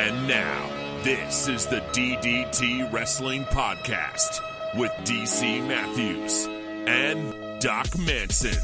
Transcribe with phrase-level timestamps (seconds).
[0.00, 0.66] And now,
[1.02, 4.40] this is the DDT Wrestling Podcast
[4.74, 6.46] with DC Matthews
[6.86, 8.56] and Doc Manson.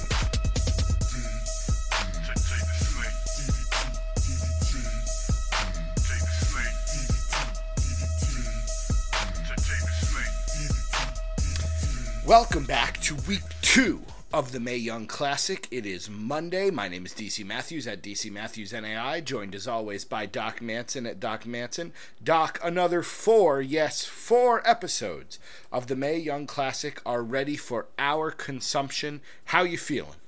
[12.26, 14.00] Welcome back to week two
[14.36, 15.66] of the Mae Young Classic.
[15.70, 16.70] It is Monday.
[16.70, 21.06] My name is DC Matthews at DC Matthews NAI, joined as always by Doc Manson
[21.06, 21.94] at Doc Manson.
[22.22, 25.38] Doc, another four, yes, four episodes
[25.72, 29.22] of the Mae Young Classic are ready for our consumption.
[29.46, 30.18] How you feeling?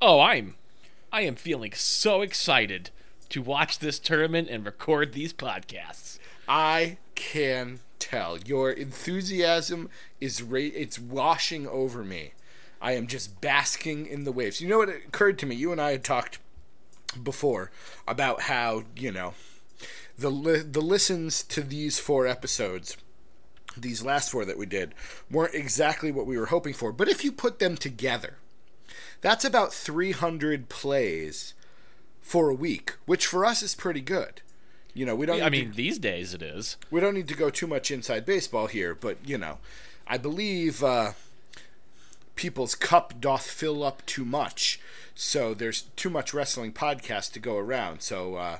[0.00, 0.54] Oh, I'm
[1.12, 2.88] I am feeling so excited
[3.28, 6.18] to watch this tournament and record these podcasts.
[6.48, 9.90] I can tell your enthusiasm
[10.22, 12.32] is ra- it's washing over me.
[12.82, 14.60] I am just basking in the waves.
[14.60, 15.54] You know what occurred to me?
[15.54, 16.40] You and I had talked
[17.22, 17.70] before
[18.08, 19.34] about how you know
[20.18, 22.96] the li- the listens to these four episodes,
[23.76, 24.94] these last four that we did,
[25.30, 26.92] weren't exactly what we were hoping for.
[26.92, 28.34] But if you put them together,
[29.20, 31.54] that's about 300 plays
[32.20, 34.42] for a week, which for us is pretty good.
[34.94, 35.40] You know, we don't.
[35.40, 36.76] I need to- mean, these days it is.
[36.90, 39.58] we don't need to go too much inside baseball here, but you know,
[40.06, 41.12] I believe uh,
[42.42, 44.80] people's cup doth fill up too much,
[45.14, 48.02] so there's too much wrestling podcast to go around.
[48.02, 48.58] So, uh,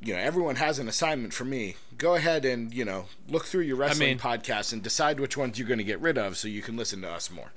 [0.00, 1.76] you know, everyone has an assignment for me.
[1.98, 5.58] Go ahead and you know look through your wrestling mean- podcasts and decide which ones
[5.58, 7.52] you're going to get rid of, so you can listen to us more.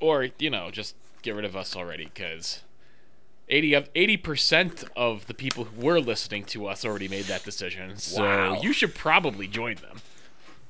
[0.00, 2.62] Or, you know, just get rid of us already cuz
[3.48, 7.96] 80 of 80% of the people who were listening to us already made that decision.
[7.98, 8.60] So, Wow.
[8.62, 10.00] you should probably join them.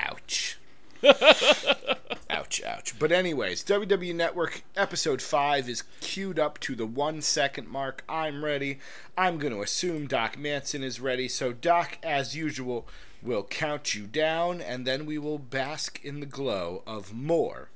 [0.01, 0.59] Ouch.
[2.31, 2.98] ouch, ouch.
[2.98, 8.05] But, anyways, WWE Network episode 5 is queued up to the one second mark.
[8.08, 8.78] I'm ready.
[9.17, 11.28] I'm going to assume Doc Manson is ready.
[11.28, 12.86] So, Doc, as usual,
[13.23, 17.69] will count you down, and then we will bask in the glow of more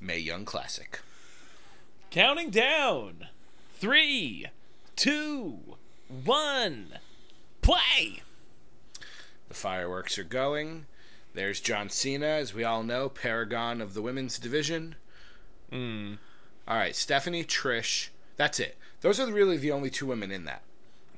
[0.00, 1.00] Mae Young Classic.
[2.10, 3.28] Counting down.
[3.74, 4.46] Three,
[4.96, 5.58] two,
[6.08, 6.98] one,
[7.62, 8.22] play.
[9.48, 10.86] The fireworks are going.
[11.34, 14.96] There's John Cena, as we all know, paragon of the women's division.
[15.70, 16.14] Hmm.
[16.66, 18.08] All right, Stephanie, Trish.
[18.36, 18.76] That's it.
[19.00, 20.62] Those are really the only two women in that.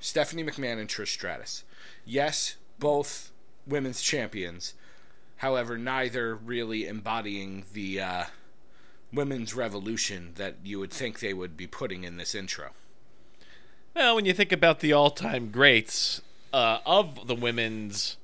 [0.00, 1.65] Stephanie McMahon and Trish Stratus.
[2.05, 3.31] Yes, both
[3.67, 4.75] women's champions.
[5.37, 8.25] However, neither really embodying the uh,
[9.12, 12.71] women's revolution that you would think they would be putting in this intro.
[13.94, 18.17] Well, when you think about the all-time greats uh, of the women's,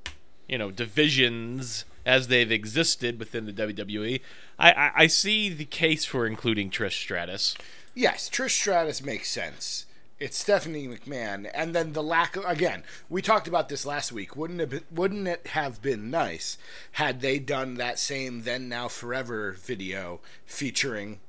[0.49, 4.21] you know, divisions as they've existed within the WWE,
[4.59, 7.55] I, I, I see the case for including Trish Stratus.
[7.95, 9.85] Yes, Trish Stratus makes sense.
[10.19, 12.83] It's Stephanie McMahon, and then the lack of again.
[13.09, 14.35] We talked about this last week.
[14.35, 14.71] Wouldn't it?
[14.71, 16.59] Be, wouldn't it have been nice
[16.93, 21.21] had they done that same "Then Now Forever" video featuring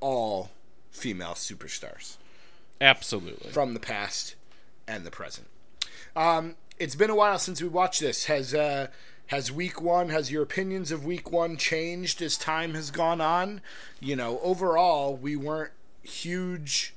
[0.00, 0.50] all
[0.90, 2.16] female superstars
[2.80, 3.52] Absolutely.
[3.52, 4.34] from the past
[4.88, 5.46] and the present?
[6.16, 8.26] Um, it's been a while since we watched this.
[8.26, 8.88] Has uh,
[9.28, 10.08] has week one?
[10.08, 13.60] Has your opinions of week one changed as time has gone on?
[14.00, 15.72] You know, overall, we weren't
[16.02, 16.92] hugely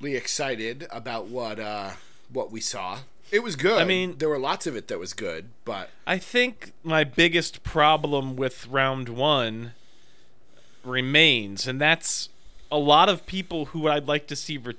[0.00, 1.92] excited about what uh,
[2.32, 3.00] what we saw.
[3.32, 3.80] It was good.
[3.80, 7.64] I mean- there were lots of it that was good, but I think my biggest
[7.64, 9.72] problem with round one
[10.84, 12.28] remains, and that's
[12.70, 14.76] a lot of people who I'd like to see, re-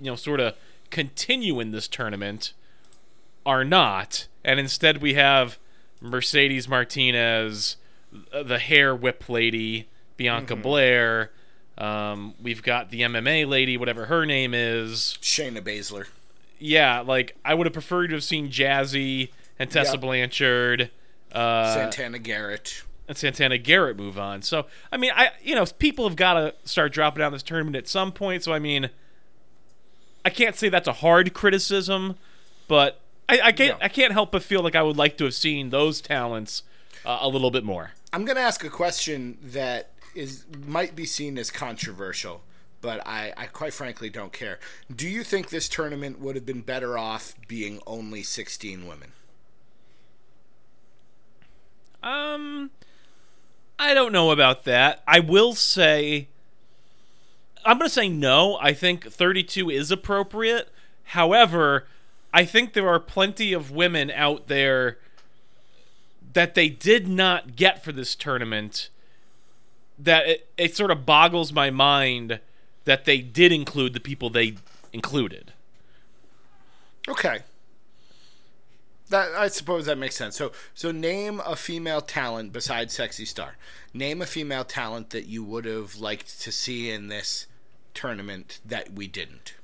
[0.00, 0.56] you know, sort of
[0.90, 2.52] continue in this tournament
[3.46, 5.58] are not, and instead we have
[6.00, 7.76] Mercedes Martinez,
[8.32, 11.30] the hair whip lady, Bianca Belair.
[11.76, 15.18] Um, we've got the MMA lady, whatever her name is.
[15.20, 16.06] Shayna Baszler.
[16.58, 20.00] Yeah, like I would have preferred to have seen Jazzy and Tessa Yep.
[20.00, 20.90] Blanchard.
[21.32, 22.84] Uh, Santana Garrett.
[23.08, 24.40] and Santana Garrett move on.
[24.42, 27.42] So I mean, I you know people have got to start dropping out of this
[27.42, 28.44] tournament at some point.
[28.44, 28.88] So I mean,
[30.24, 32.16] I can't say that's a hard criticism,
[32.68, 33.84] but I, I can't No.
[33.84, 36.62] I can't help but feel like I would like to have seen those talents
[37.04, 37.92] uh, a little bit more.
[38.12, 42.42] I'm going to ask a question that is might be seen as controversial,
[42.80, 44.58] but I, I quite frankly don't care.
[44.94, 49.12] Do you think this tournament would have been better off being only 16 women?
[52.02, 52.70] Um,
[53.78, 55.02] I don't know about that.
[55.08, 56.28] I will say,
[57.64, 58.58] I'm going to say no.
[58.60, 60.68] I think 32 is appropriate.
[61.08, 61.86] However,
[62.34, 64.98] I think there are plenty of women out there
[66.32, 68.88] that they did not get for this tournament
[69.96, 72.40] that it, it sort of boggles my mind
[72.86, 74.56] that they did include the people they
[74.92, 75.52] included.
[77.08, 77.42] Okay.
[79.10, 80.36] that I suppose that makes sense.
[80.36, 83.56] So so name a female talent besides Sexy Star.
[83.92, 87.46] Name a female talent that you would have liked to see in this
[87.94, 89.54] tournament that we didn't.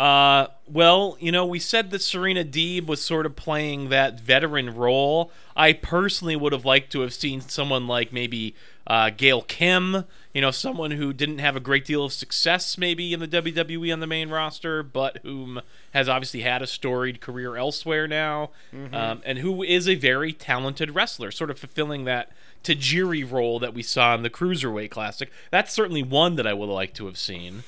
[0.00, 4.74] Uh, well, you know, we said that Serena Deeb was sort of playing that veteran
[4.74, 5.30] role.
[5.54, 8.54] I personally would have liked to have seen someone like maybe
[8.86, 13.12] uh, Gail Kim, you know, someone who didn't have a great deal of success maybe
[13.12, 15.60] in the WWE on the main roster, but whom
[15.90, 18.52] has obviously had a storied career elsewhere now,
[18.94, 22.32] um, and who is a very talented wrestler, sort of fulfilling that
[22.64, 25.30] Tajiri role that we saw in the Cruiserweight Classic.
[25.50, 27.64] That's certainly one that I would have liked to have seen.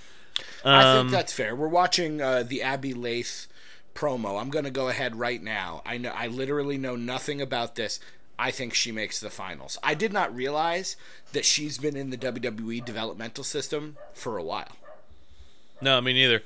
[0.64, 1.54] I Um, think that's fair.
[1.54, 3.46] We're watching uh, the Abbey Laith
[3.94, 4.40] promo.
[4.40, 5.82] I'm going to go ahead right now.
[5.84, 8.00] I know I literally know nothing about this.
[8.38, 9.78] I think she makes the finals.
[9.82, 10.96] I did not realize
[11.32, 14.76] that she's been in the WWE developmental system for a while.
[15.80, 16.42] No, me neither.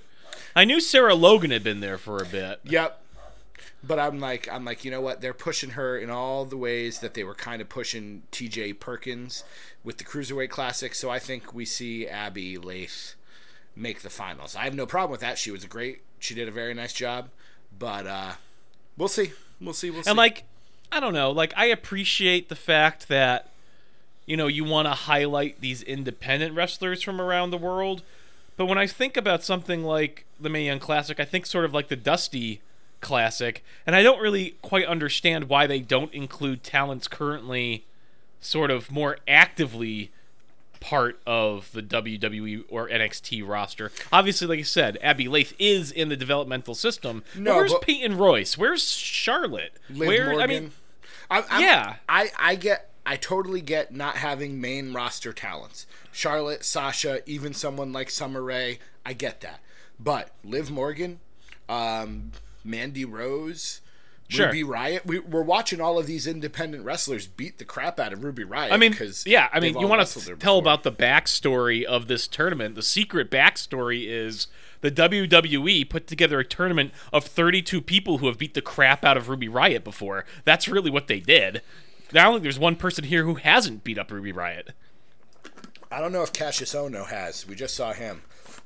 [0.54, 2.60] I knew Sarah Logan had been there for a bit.
[2.64, 3.00] Yep.
[3.82, 5.20] But I'm like I'm like, you know what?
[5.20, 9.44] They're pushing her in all the ways that they were kind of pushing TJ Perkins
[9.84, 13.14] with the Cruiserweight Classic, so I think we see Abbey Laith
[13.76, 14.56] make the finals.
[14.56, 15.38] I have no problem with that.
[15.38, 17.28] She was a great she did a very nice job,
[17.78, 18.32] but uh
[18.96, 19.32] we'll see.
[19.60, 19.90] We'll see.
[19.90, 20.10] We'll see.
[20.10, 20.44] And like,
[20.90, 23.50] I don't know, like I appreciate the fact that
[24.24, 28.02] you know you want to highlight these independent wrestlers from around the world,
[28.56, 31.74] but when I think about something like the Mae Young Classic, I think sort of
[31.74, 32.60] like the Dusty
[33.00, 37.84] Classic, and I don't really quite understand why they don't include talents currently
[38.40, 40.10] sort of more actively
[40.86, 43.90] part of the WWE or NXT roster.
[44.12, 47.24] Obviously, like I said, Abbey Laith is in the developmental system.
[47.34, 48.56] but No, where's but- Peyton Royce?
[48.56, 49.72] Where's Charlotte?
[49.90, 50.40] Liv Where Morgan.
[50.42, 50.70] I mean,
[51.30, 51.96] I'm, I'm- Yeah.
[52.08, 55.86] I I get I totally get not having main roster talents.
[56.12, 59.60] Charlotte, Sasha, even someone like Summer Rae, I get that.
[59.98, 61.20] But Liv Morgan,
[61.68, 62.32] um,
[62.64, 63.80] Mandy Rose,
[64.28, 64.46] Sure.
[64.46, 68.24] Ruby Riot, we, we're watching all of these independent wrestlers beat the crap out of
[68.24, 68.72] Ruby Riot.
[68.72, 72.26] I mean, because yeah, I mean, you want to tell about the backstory of this
[72.26, 72.74] tournament.
[72.74, 74.48] The secret backstory is
[74.80, 79.16] the WWE put together a tournament of 32 people who have beat the crap out
[79.16, 80.24] of Ruby Riot before.
[80.44, 81.62] That's really what they did.
[82.10, 84.72] I don't think there's one person here who hasn't beat up Ruby Riot.
[85.90, 87.46] I don't know if Kassius Ohno has.
[87.46, 88.22] We just saw him.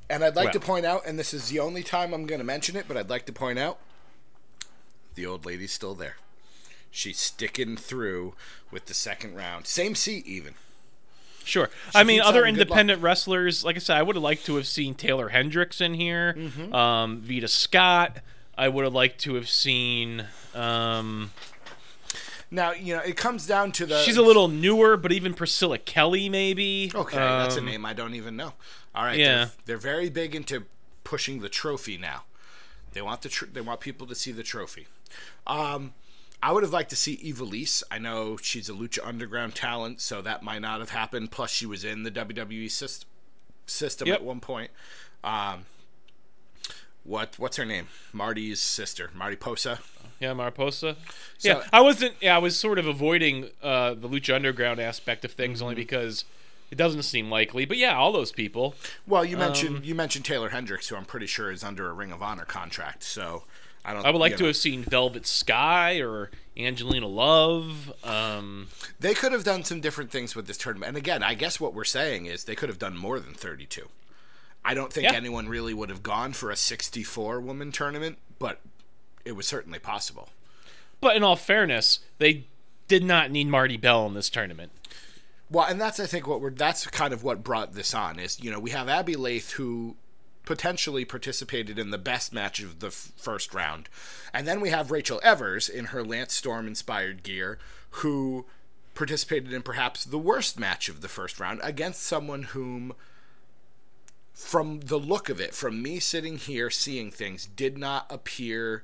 [0.08, 2.44] And I'd like to point out, and this is the only time I'm going to
[2.44, 3.78] mention it, but I'd like to point out
[5.20, 6.16] the old lady's still there.
[6.90, 8.34] She's sticking through
[8.70, 9.66] with the second round.
[9.66, 10.54] Same seat, even.
[11.44, 11.68] Sure.
[11.94, 14.94] I mean, other independent wrestlers, like I said, I would have liked to have seen
[14.94, 16.74] Taeler Hendrix in here, Mm-hmm.
[16.74, 18.18] um, Veda Scott.
[18.56, 20.24] I would have liked to have seen.
[20.54, 21.30] Um,
[22.50, 24.02] Now, you know, it comes down to the.
[24.02, 26.90] she's a little newer, but even Priscilla Kelly, maybe.
[26.94, 28.54] Okay, that's a Um, name I don't even know.
[28.94, 29.34] All right, yeah.
[29.36, 30.64] they're, they're very big into
[31.04, 32.24] pushing the trophy now.
[32.92, 34.88] They want the tr- they want people to see the trophy.
[35.46, 35.94] Um,
[36.42, 37.82] I would have liked to see Ivelisse.
[37.90, 41.30] I know she's a Lucha Underground talent, so that might not have happened.
[41.30, 43.08] Plus, she was in the WWE system
[43.66, 44.16] system Yep.
[44.16, 44.70] at one point.
[45.22, 45.66] Um,
[47.04, 47.88] what what's her name?
[48.12, 49.80] Marty's sister, Marty Posa.
[50.18, 50.96] Yeah, Mariposa.
[51.38, 52.14] So- yeah, I wasn't.
[52.20, 55.64] Yeah, I was sort of avoiding uh, the Lucha Underground aspect of things Mm-hmm.
[55.64, 56.24] only because
[56.70, 57.64] it doesn't seem likely.
[57.64, 58.74] But yeah, all those people.
[59.06, 61.92] Well, you mentioned Um, you mentioned Taeler Hendrix, who I'm pretty sure is under a
[61.94, 63.02] Ring of Honor contract.
[63.02, 63.44] So
[63.84, 64.04] I don't.
[64.04, 64.48] I would like you to know.
[64.48, 67.92] have seen Velvet Sky or Angelina Love.
[68.04, 68.68] Um,
[68.98, 70.88] They could have done some different things with this tournament.
[70.88, 73.88] And again, I guess what we're saying is they could have done more than 32.
[74.64, 75.14] I don't think Yeah.
[75.14, 78.60] anyone really would have gone for a 64 woman tournament, but
[79.24, 80.28] it was certainly possible.
[81.00, 82.44] but in all fairness, they
[82.86, 84.70] did not need Marti Belle in this tournament.
[85.50, 88.38] Well, and that's I think what we're that's kind of what brought this on is
[88.40, 89.96] you know we have Abbey Laith who
[90.50, 93.88] potentially participated in the best match of the f- first round,
[94.34, 98.46] and then we have Rachel Evers in her Lance Storm inspired gear who
[98.96, 102.92] participated in perhaps the worst match of the first round against someone whom
[104.34, 108.82] from the look of it from me sitting here seeing things did not appear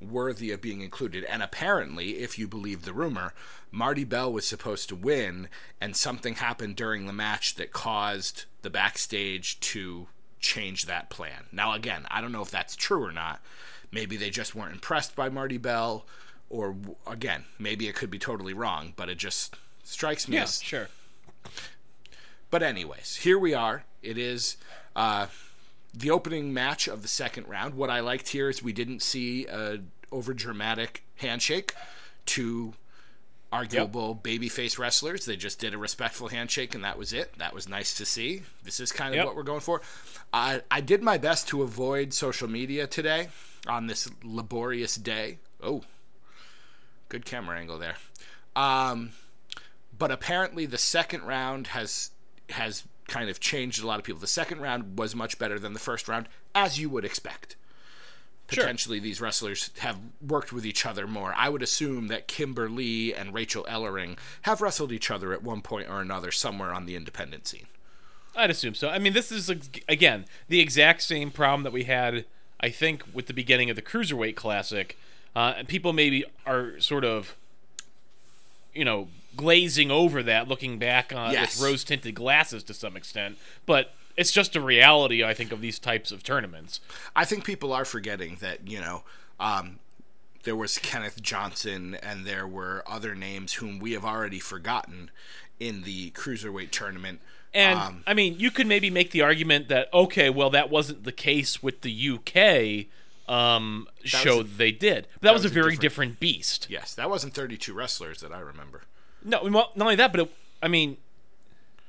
[0.00, 1.22] worthy of being included.
[1.26, 3.34] And apparently, if you believe the rumor,
[3.70, 5.48] Marti Belle was supposed to win,
[5.80, 10.08] and something happened during the match that caused the backstage to
[10.44, 11.46] change that plan.
[11.50, 13.40] Now, again, I don't know if that's true or not.
[13.90, 16.04] Maybe they just weren't impressed by Marti Belle,
[16.50, 20.88] or again, maybe it could be totally wrong, but it just strikes me as sure.
[22.50, 23.84] but anyways, here we are.
[24.02, 24.56] It is
[24.94, 25.26] uh,
[25.94, 27.74] the opening match of the second round.
[27.74, 29.80] What I liked here is we didn't see a
[30.12, 31.72] over dramatic handshake
[32.26, 32.74] to
[33.54, 35.24] arguable babyface wrestlers.
[35.24, 37.38] They just did a respectful handshake and that was it.
[37.38, 38.42] That was nice to see.
[38.64, 39.26] This is kind of Yep.
[39.26, 39.80] what we're going for.
[40.32, 43.28] I I did my best to avoid social media today
[43.66, 45.38] on this laborious day.
[45.62, 45.82] Oh,
[47.08, 47.96] Good camera angle there.
[48.56, 49.12] Um,
[49.96, 52.10] but apparently the second round has
[52.50, 54.20] has kind of changed a lot of people.
[54.20, 57.56] The second round was much better than the first round, as you would expect.
[58.50, 58.62] Sure.
[58.64, 61.32] Potentially, these wrestlers have worked with each other more.
[61.34, 65.62] I would assume that Kimber Lee and Rachel Ellering have wrestled each other at one
[65.62, 67.66] point or another somewhere on the independent scene.
[68.36, 68.88] I'd assume so.
[68.90, 69.48] I mean, this is
[69.88, 72.26] again the exact same problem that we had,
[72.60, 74.98] I think, with the beginning of the cruiserweight classic.
[75.34, 77.36] Uh, and people maybe are sort of,
[78.74, 81.58] you know, glazing over that, looking back on Yes.
[81.58, 83.38] with rose tinted glasses to some extent.
[83.66, 86.80] But it's just a reality, I think, of these types of tournaments.
[87.16, 89.02] I think people are forgetting that, you know,
[89.40, 89.78] um,
[90.44, 95.10] there was Kenneth Johnson and there were other names whom we have already forgotten
[95.58, 97.20] in the cruiserweight tournament.
[97.52, 101.04] And Um, I mean, you could maybe make the argument that okay, well, that wasn't
[101.04, 102.86] the case with the UK
[103.32, 105.06] um, show a- they did.
[105.14, 106.66] But that, was, was a a very different- different beast.
[106.68, 108.82] yes, that wasn't 32 wrestlers that I remember.
[109.24, 110.30] No, well, not only that, but it,
[110.62, 110.98] I mean,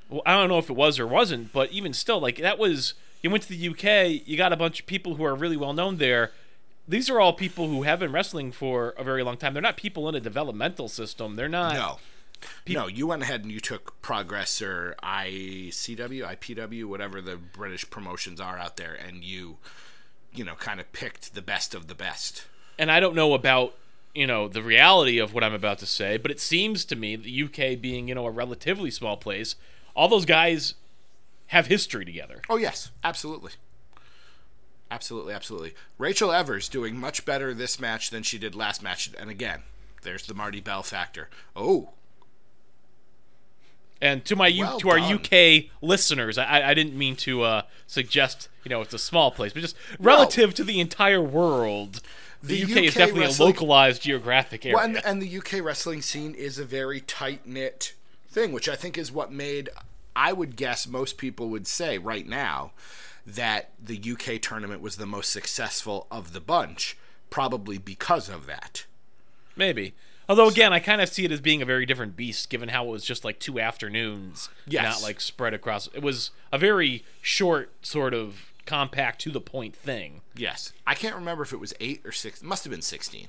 [0.10, 2.94] well, I don't know if it was or wasn't, but even still, like that was
[3.22, 5.74] you went to the UK, you got a bunch of people who are really well
[5.74, 6.32] known there.
[6.88, 9.54] These are all people who have been wrestling for a very long time.
[9.54, 11.36] They're not people in a developmental system.
[11.36, 11.74] They're not.
[11.74, 11.98] No.
[12.68, 18.40] no, you went ahead and you took Progress or ICW, IPW, whatever the British promotions
[18.40, 19.58] are out there, and you,
[20.32, 22.46] you know, kind of picked the best of the best.
[22.78, 23.74] and I don't know about
[24.14, 27.16] you know the reality of what I'm about to say, but it seems to me
[27.16, 29.56] the UK being you know a relatively small place,
[29.96, 30.76] all those guys
[31.48, 32.42] have history together.
[32.50, 33.52] Oh yes, absolutely.
[34.92, 35.74] Absolutely, absolutely.
[35.98, 39.64] Rachel Evers doing much better this match than she did last match, and again,
[40.04, 41.28] there's the Marti Belle factor.
[41.56, 41.90] Oh,
[44.02, 45.14] And to my U- Well to our done.
[45.26, 49.54] UK listeners, I, I didn't mean to uh, suggest you know it's a small place,
[49.54, 52.02] but just relative to the entire world,
[52.44, 54.76] the, The UK, is definitely wrestling- a localized geographic area.
[54.76, 57.94] well, and, and the UK wrestling scene is a very tight knit
[58.30, 59.70] thing, which I think is what made
[60.16, 62.72] I would guess most people would say right now
[63.26, 66.96] that the UK tournament was the most successful of the bunch,
[67.30, 68.86] probably because of that.
[69.56, 69.94] Maybe.
[70.30, 72.86] Although again, I kind of see it as being a very different beast, given how
[72.86, 74.84] it was just like two afternoons, Yes.
[74.84, 75.88] not like spread across.
[75.94, 80.22] It was a very short, sort of compact, to the point thing.
[80.36, 82.42] Yes, I can't remember if it was eight or six.
[82.42, 83.28] It must have been sixteen.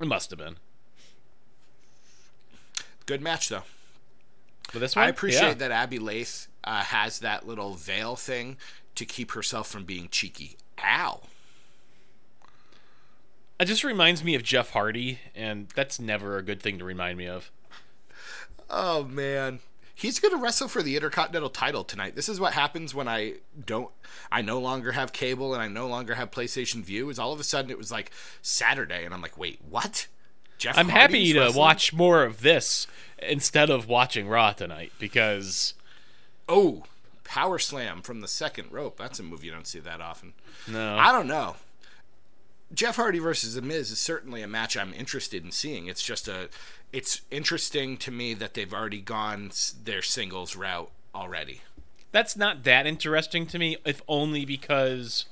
[0.00, 0.56] It must have been.
[3.06, 3.64] Good match though.
[4.72, 5.54] But this one, I appreciate yeah.
[5.54, 8.56] that Abbey Laith uh, has that little veil thing
[8.94, 10.56] to keep herself from being cheeky.
[10.82, 11.20] Ow.
[13.60, 17.18] It just reminds me of Jeff Hardy, and that's never a good thing to remind
[17.18, 17.50] me of.
[18.68, 19.60] Oh man.
[19.94, 22.16] He's going to wrestle for the Intercontinental title tonight.
[22.16, 23.90] This is what happens when I don't
[24.32, 27.08] I no longer have cable and I no longer have PlayStation Vue.
[27.10, 28.10] Is all of a sudden it was like
[28.42, 30.08] Saturday and I'm like, "Wait, what?"
[30.58, 31.58] Jeff I'm Hardy's happy to wrestling?
[31.60, 32.86] watch more of this
[33.18, 35.74] instead of watching Raw tonight because
[36.48, 36.84] Oh,
[37.24, 38.96] Power Slam from the second rope.
[38.98, 40.34] That's a move you don't see that often.
[40.68, 41.56] no, I don't know.
[42.72, 45.86] Jeff Hardy versus The Miz is certainly a match I'm interested in seeing.
[45.86, 46.48] It's just a,
[46.92, 51.60] it's interesting to me that they've already gone s- their singles route already.
[52.10, 55.26] that's not that interesting to me, if only because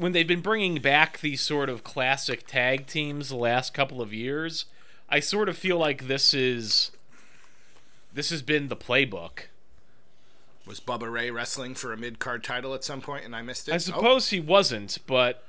[0.00, 4.14] when they've been bringing back these sort of classic tag teams the last couple of
[4.14, 4.64] years,
[5.10, 6.90] I sort of feel like this is
[8.12, 9.44] this has been the playbook.
[10.66, 13.68] Was Bubba Ray wrestling for a mid card title at some point and I missed
[13.68, 13.72] it?
[13.72, 15.44] I Oh, suppose he wasn't, but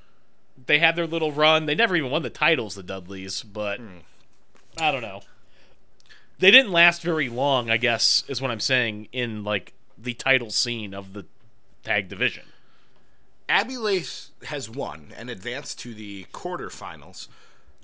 [0.65, 1.65] they had their little run.
[1.65, 4.00] They never even won the titles, the Dudleys, but hmm.
[4.77, 5.22] I don't know.
[6.39, 10.50] They didn't last very long, I guess, is what I'm saying, in like the title
[10.50, 11.25] scene of the
[11.84, 12.43] tag division.
[13.51, 17.27] Abbey Laith has won and advanced to the quarterfinals.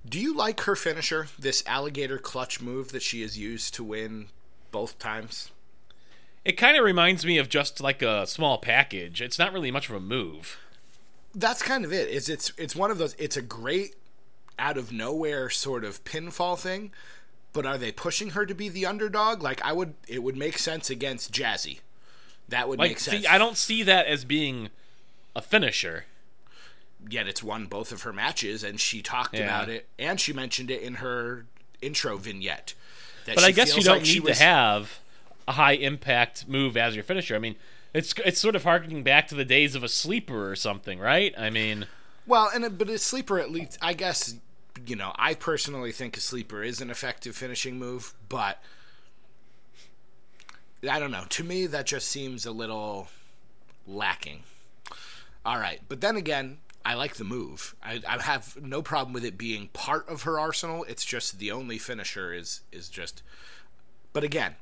[0.08, 4.28] Do you like her finisher, this alligator clutch move that she has used to win
[4.72, 5.52] both times?
[6.46, 9.22] It kind of reminds me of just like a small package.
[9.22, 10.58] It's not really much of a move.
[11.36, 12.08] that's kind of it.
[12.10, 13.14] Is it's it's one of those.
[13.20, 13.96] It's a great
[14.58, 16.92] out of nowhere sort of pinfall thing,
[17.52, 19.44] but are they pushing her to be the underdog?
[19.44, 21.80] Like I would, it would make sense against Jazzy.
[22.48, 23.22] That would Like, make sense.
[23.24, 24.70] see, I don't see that as being
[25.38, 26.06] a finisher.
[27.10, 29.44] Yet it's won both of her matches, and she talked Yeah.
[29.46, 31.46] about it, and she mentioned it in her
[31.82, 32.74] intro vignette.
[33.26, 35.00] that But she I guess you don't like need was- to have
[35.50, 37.36] a high impact move as your finisher.
[37.36, 37.56] I mean,
[37.94, 41.34] it's it's sort of harkening back to the days of a sleeper or something, right?
[41.38, 41.88] I mean,
[42.26, 44.36] Well, and a, but a sleeper at least, I guess,
[44.86, 48.62] you know, I personally think a sleeper is an effective finishing move, but
[50.90, 51.26] I don't know.
[51.30, 53.10] To me, that just seems a little
[53.86, 54.44] lacking.
[55.48, 57.74] All right, but then again, I like the move.
[57.82, 60.84] I, I have no problem with it being part of her arsenal.
[60.84, 63.24] It's just the only finisher is is just.
[64.12, 64.56] But again,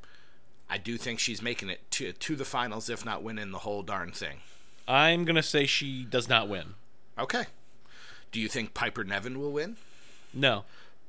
[0.70, 3.82] I do think she's making it to to the finals, if not winning the whole
[3.82, 4.42] darn thing.
[4.88, 6.76] I'm gonna say she does not win.
[7.18, 7.46] Okay.
[8.32, 9.78] Do you think Piper Niven will win?
[10.36, 10.66] No,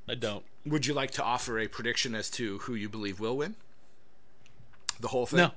[0.08, 0.44] I don't.
[0.64, 3.56] Would you like to offer a prediction as to who you believe will win?
[5.00, 5.38] The whole thing?
[5.38, 5.50] No,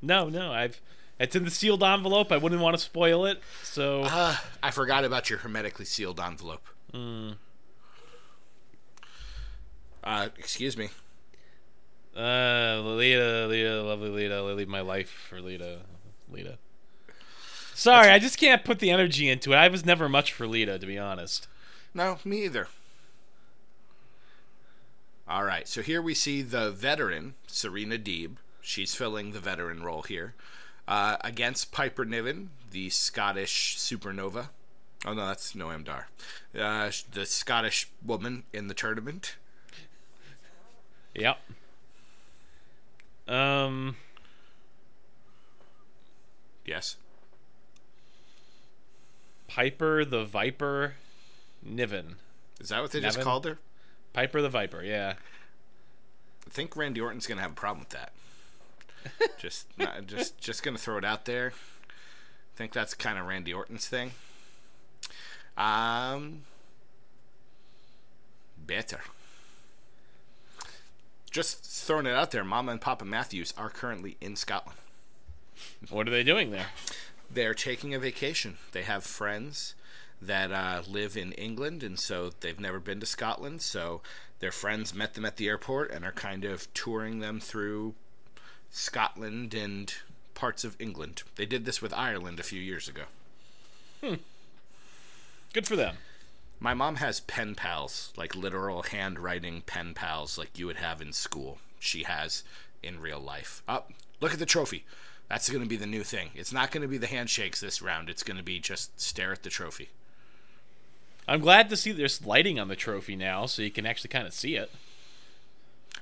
[0.00, 0.52] no, no.
[0.52, 0.80] I've
[1.18, 2.32] it's in the sealed envelope.
[2.32, 3.40] I wouldn't want to spoil it.
[3.62, 6.66] So Uh, I forgot about your hermetically sealed envelope.
[10.02, 10.90] Uh, excuse me.
[12.16, 14.34] uh, Lita, Lita, lovely Lita.
[14.36, 15.80] I leave my life for Lita,
[16.30, 16.58] Lita.
[17.74, 19.56] Sorry, I just can't put the energy into it.
[19.56, 21.48] I was never much for Lita, to be honest.
[21.92, 22.68] No, me either.
[25.26, 28.36] All right, so here we see the veteran, Serena Deeb.
[28.60, 30.34] She's filling the veteran role here.
[30.86, 34.48] Uh, against Piper Niven, the Scottish supernova.
[35.06, 36.08] Oh, no, that's Noam Dar.
[36.58, 39.36] Uh, the Scottish woman in the tournament.
[41.14, 41.38] Yep.
[43.28, 43.96] Um,
[46.64, 46.96] Yes.
[49.48, 50.94] Piper the Viper,
[51.62, 52.16] Niven.
[52.60, 53.58] Is that what they just called her?
[54.12, 54.82] Piper the Viper.
[54.82, 55.14] Yeah.
[56.46, 58.12] I think Randy Orton's gonna have a problem with that.
[59.38, 61.52] Just, not, just, just gonna throw it out there.
[61.88, 64.12] I think that's kind of Randy Orton's thing.
[65.56, 66.42] Um,
[68.56, 69.00] better.
[71.30, 72.44] Just throwing it out there.
[72.44, 74.78] Mama and Papa Matthews are currently in Scotland.
[75.90, 76.68] What are they doing there?
[77.30, 78.58] They're taking a vacation.
[78.72, 79.74] They have friends
[80.22, 83.62] that uh, live in England, and so they've never been to Scotland.
[83.62, 84.00] So
[84.38, 87.94] their friends met them at the airport and are kind of touring them through
[88.76, 89.94] Scotland and
[90.34, 91.22] parts of England.
[91.36, 93.04] They did this with Ireland a few years ago.
[94.02, 94.14] Hmm.
[95.52, 95.98] Good for them.
[96.58, 101.12] My mom has pen pals, like literal handwriting pen pals, like you would have in
[101.12, 101.58] school.
[101.78, 102.42] She has
[102.82, 103.62] in real life.
[103.68, 104.84] Up, look at the trophy.
[105.28, 106.30] That's going to be the new thing.
[106.34, 108.10] It's not going to be the handshakes this round.
[108.10, 109.90] It's going to be just stare at the trophy.
[111.28, 114.26] I'm glad to see there's lighting on the trophy now, so you can actually kind
[114.26, 114.72] of see it.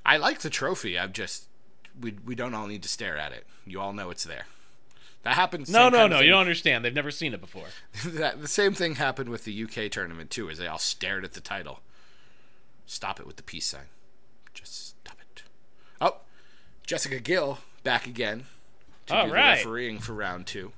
[0.07, 0.99] I like the trophy.
[0.99, 1.47] I'm just
[2.01, 3.47] we we don't all need to stare at it.
[3.67, 4.47] You all know it's there.
[5.23, 5.71] That happens.
[5.71, 6.21] No, no, no.
[6.21, 6.85] You don't understand.
[6.85, 7.67] They've never seen it before.
[8.07, 11.33] that the same thing happened with the UK tournament too, as they all stared at
[11.35, 11.81] the title.
[12.87, 13.87] Stop it with the peace sign.
[14.53, 15.45] Just stop it.
[16.01, 16.17] Oh,
[16.87, 18.45] Jessica Gill back again
[19.07, 19.59] to All do right.
[19.59, 20.73] the refereeing for round two.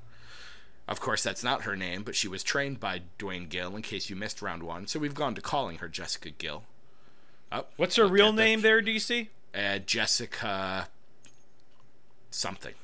[0.87, 3.75] Of course, that's not her name, but she was trained by Dwayne Gill.
[3.75, 6.65] In case you missed round one, so we've gone to calling her Jessica Gill.
[7.51, 9.29] Oh, What's her real name there, DC?
[9.55, 10.89] Uh, Jessica
[12.35, 12.75] something.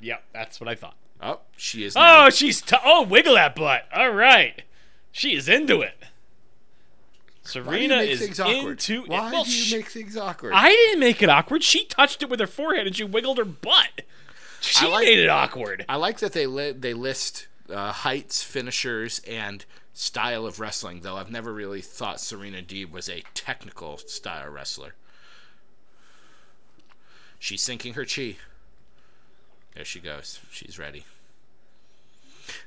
[0.00, 0.96] Yep, that's what I thought.
[1.22, 1.94] Oh, she is.
[1.94, 3.86] now- Oh, she's t- oh, wiggle that butt.
[3.94, 4.62] All right,
[5.12, 5.94] she is into it.
[6.02, 6.06] Why
[7.78, 8.70] do you Serena make is things awkward?
[8.72, 9.32] into Why it.
[9.32, 10.52] Well, do you sh- make things awkward?
[10.54, 11.62] I didn't make it awkward.
[11.64, 14.02] She touched it with her forehead and she wiggled her butt.
[14.60, 15.84] She like- made it awkward.
[15.88, 21.00] I like that they li- they list uh, heights, finishers, and style of wrestling.
[21.00, 24.94] Though I've never really thought Serena Deeb was a technical style wrestler.
[27.38, 28.36] She's sinking her chi.
[29.80, 30.40] There she goes.
[30.50, 31.06] She's ready.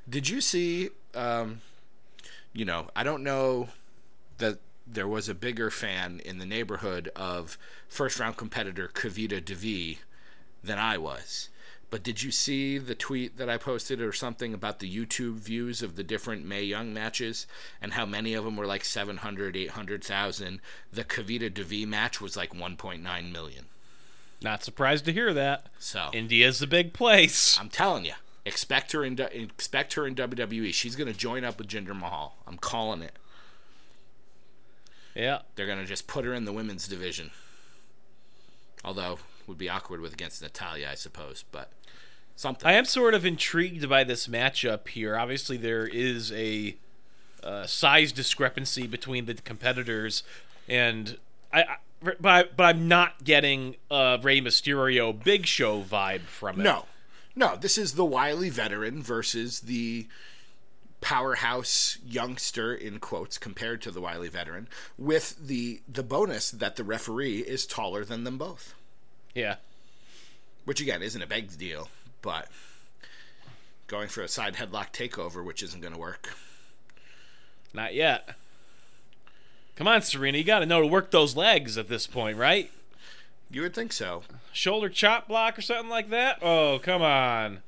[0.10, 0.90] Did you see?
[1.14, 1.62] Um,
[2.54, 3.70] you know, I don't know
[4.40, 10.00] that there was a bigger fan in the neighborhood of first round competitor Kavita Devi
[10.64, 11.50] than I was.
[11.92, 15.84] But did you see the tweet that I posted or something about the YouTube views
[15.84, 17.46] of the different Mae Young matches
[17.80, 20.60] and how many of them were like 700, 800,000?
[20.92, 23.66] The Kavita Devi match was like 1.9 million.
[24.44, 25.68] Not surprised to hear that.
[25.80, 27.58] So India's a big place.
[27.60, 28.14] I'm telling you,
[28.46, 30.74] expect her in expect her in WWE.
[30.74, 32.38] She's gonna join up with Jinder Mahal.
[32.48, 33.18] I'm calling it.
[35.16, 35.40] Yeah.
[35.56, 37.32] They're gonna just put her in the women's division.
[38.84, 41.72] Although would be awkward with against Natalya, I suppose, but
[42.36, 42.68] something.
[42.68, 45.18] I am sort of intrigued by this matchup here.
[45.18, 46.76] Obviously, there is a
[47.44, 50.24] uh, size discrepancy between the competitors,
[50.68, 51.18] and
[51.52, 56.60] I, I but I, but I'm not getting a Rey Mysterio Big Show vibe from
[56.60, 56.64] it.
[56.64, 56.86] No,
[57.36, 57.56] no.
[57.56, 60.08] This is the wily veteran versus the
[61.02, 66.84] powerhouse youngster in quotes compared to the wily veteran, with the the bonus that the
[66.84, 68.74] referee is taller than them both,
[69.36, 69.58] Yeah.
[70.66, 71.90] which again isn't a big deal,
[72.22, 72.48] but
[73.88, 76.38] going for a side headlock takeover, which isn't going to work.
[77.74, 78.36] Not yet.
[79.76, 80.38] Come on, Serena.
[80.38, 82.70] You got to know to work those legs at this point, right?
[83.50, 84.24] You would think so.
[84.52, 86.40] Shoulder chop block or something like that?
[86.42, 87.60] Oh, come on.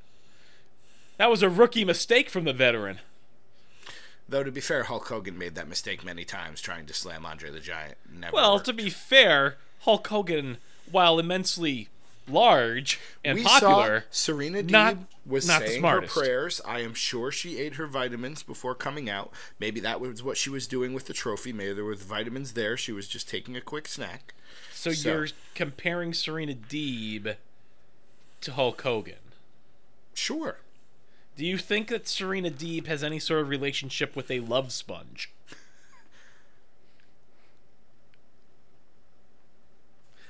[1.17, 2.99] That was a rookie mistake from the veteran.
[4.27, 7.51] Though to be fair, Hulk Hogan made that mistake many times trying to slam Andre
[7.51, 7.97] the Giant.
[8.11, 8.65] Never Well, worked.
[8.65, 10.57] to be fair, Hulk Hogan,
[10.91, 11.89] while immensely
[12.27, 16.61] large and we popular, saw Serena Deeb not- was not saying her prayers.
[16.65, 19.31] I am sure she ate her vitamins before coming out.
[19.59, 21.51] Maybe that was what she was doing with the trophy.
[21.53, 22.77] Maybe there were vitamins there.
[22.77, 24.33] She was just taking a quick snack.
[24.73, 27.35] so, so- you're comparing Serena Deeb
[28.41, 29.15] to Hulk Hogan.
[30.13, 30.57] Sure.
[31.35, 35.31] Do you think that Serena Deeb has any sort of relationship with a love sponge?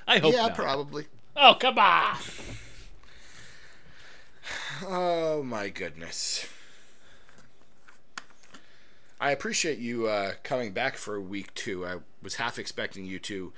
[0.08, 0.54] I hope yeah, not.
[0.54, 1.06] probably.
[1.36, 2.16] Oh, come on.
[4.86, 6.46] Oh my goodness.
[9.20, 11.86] I appreciate you uh, coming back for week two.
[11.86, 13.52] I was half expecting you to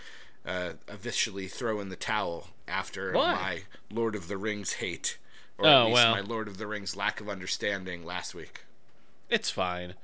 [0.47, 3.33] uh, officially throw in the towel after Why?
[3.35, 3.61] my
[3.93, 5.19] Lord of the Rings hate,
[5.59, 6.13] or Oh, at least well.
[6.15, 8.65] my Lord of the Rings lack of understanding last week.
[9.29, 9.95] It's fine.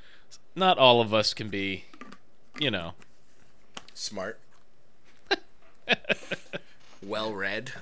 [0.57, 1.85] Not all of us can be,
[2.59, 2.95] you know.
[3.95, 4.39] Smart.
[7.05, 7.73] well read.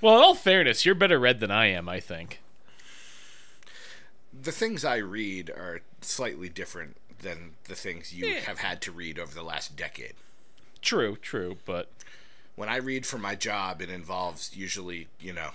[0.00, 2.40] Well, in all fairness, you're better read than I am, I think.
[4.38, 8.40] The things I read are slightly different than the things you Yeah.
[8.40, 10.12] have had to read over the last decade.
[10.82, 11.88] True, true, but
[12.54, 15.50] when I read for my job, it involves usually, you know,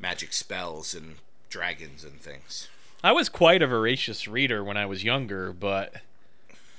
[0.00, 1.16] magic spells and
[1.50, 2.68] dragons and things.
[3.04, 5.96] I was quite a voracious reader when I was younger, but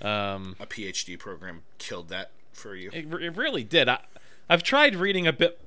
[0.02, 2.90] um, A PhD program killed that for you.
[2.92, 3.88] it, it really did.
[3.88, 4.00] I,
[4.50, 5.60] I've tried reading a bit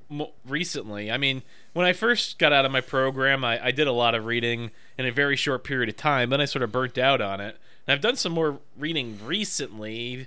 [0.44, 1.10] recently.
[1.10, 4.14] I mean, when I first got out of my program, I, I did a lot
[4.14, 6.30] of reading in a very short period of time.
[6.30, 7.58] Then I sort of burnt out on it.
[7.86, 10.26] And I've done some more reading recently.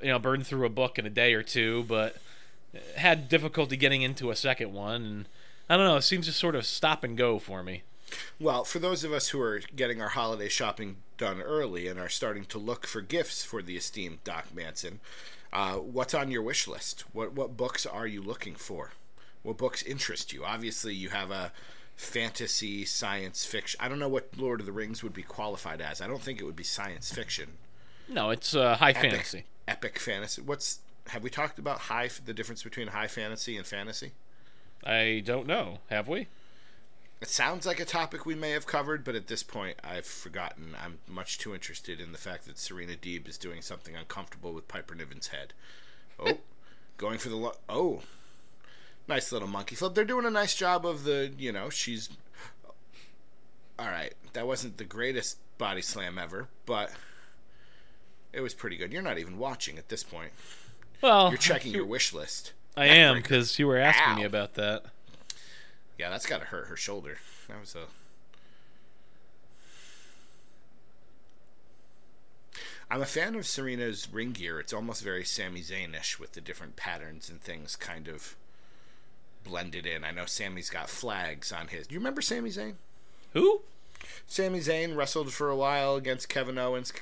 [0.00, 2.16] You know, burned through a book in a day or two, but
[2.96, 5.02] had difficulty getting into a second one.
[5.02, 5.28] And
[5.68, 5.96] I don't know.
[5.96, 7.82] It seems to sort of stop and go for me.
[8.40, 12.08] Well, for those of us who are getting our holiday shopping done early and are
[12.08, 15.00] starting to look for gifts for the esteemed Doc Manson,
[15.52, 17.04] uh, what's on your wish list?
[17.12, 18.92] What what books are you looking for?
[19.42, 20.44] What books interest you?
[20.44, 21.52] Obviously, you have a
[21.96, 23.78] fantasy, science fiction.
[23.82, 26.00] I don't know what Lord of the Rings would be qualified as.
[26.00, 27.50] I don't think it would be science fiction.
[28.08, 29.44] No, it's uh, high Epic, fantasy.
[29.68, 30.42] Epic fantasy.
[30.42, 34.12] What's have we talked about high the difference between high fantasy and fantasy?
[34.84, 35.78] I don't know.
[35.90, 36.28] Have we?
[37.22, 40.74] It sounds like a topic we may have covered, but at this point, I've forgotten.
[40.84, 44.66] I'm much too interested in the fact that Serena Deeb is doing something uncomfortable with
[44.66, 45.52] Piper Niven's head.
[46.18, 46.38] Oh,
[46.98, 48.02] going for the lo- oh,
[49.06, 49.94] nice little monkey flip.
[49.94, 52.08] They're doing a nice job of the, you know, she's.
[53.78, 56.90] All right, that wasn't the greatest body slam ever, but
[58.32, 58.92] it was pretty good.
[58.92, 60.32] You're not even watching at this point.
[61.00, 62.52] Well, You're checking your wish list.
[62.76, 64.86] I am because you were asking me about that.
[65.98, 67.18] Yeah, that's got to hurt her shoulder.
[67.48, 67.86] That was a.
[72.90, 74.60] I'm a fan of Serena's ring gear.
[74.60, 78.36] It's almost very Sami Zayn-ish with the different patterns and things kind of
[79.44, 80.04] blended in.
[80.04, 81.86] I know Sami's got flags on his.
[81.86, 82.74] Do you remember Sami Zayn?
[83.32, 83.62] Who?
[84.26, 86.92] Sami Zayn wrestled for a while against Kevin Owens.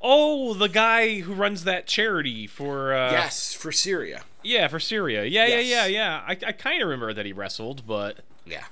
[0.00, 4.24] Oh, the guy who runs that charity for uh, yes, for Syria.
[4.42, 5.24] Yeah, for Syria.
[5.24, 6.22] Yeah, yeah, yeah, yeah.
[6.26, 8.64] I, I kind of remember that he wrestled, but Yeah.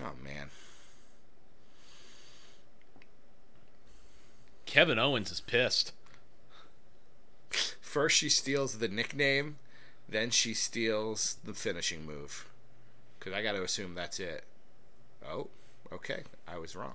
[0.00, 0.50] Oh man.
[4.66, 5.92] Kevin Owens is pissed.
[7.80, 9.56] First she steals the nickname,
[10.08, 12.46] then she steals the finishing move.
[13.20, 14.44] Cuz I got to assume that's it.
[15.26, 15.48] Oh,
[15.92, 16.22] okay.
[16.46, 16.94] I was wrong.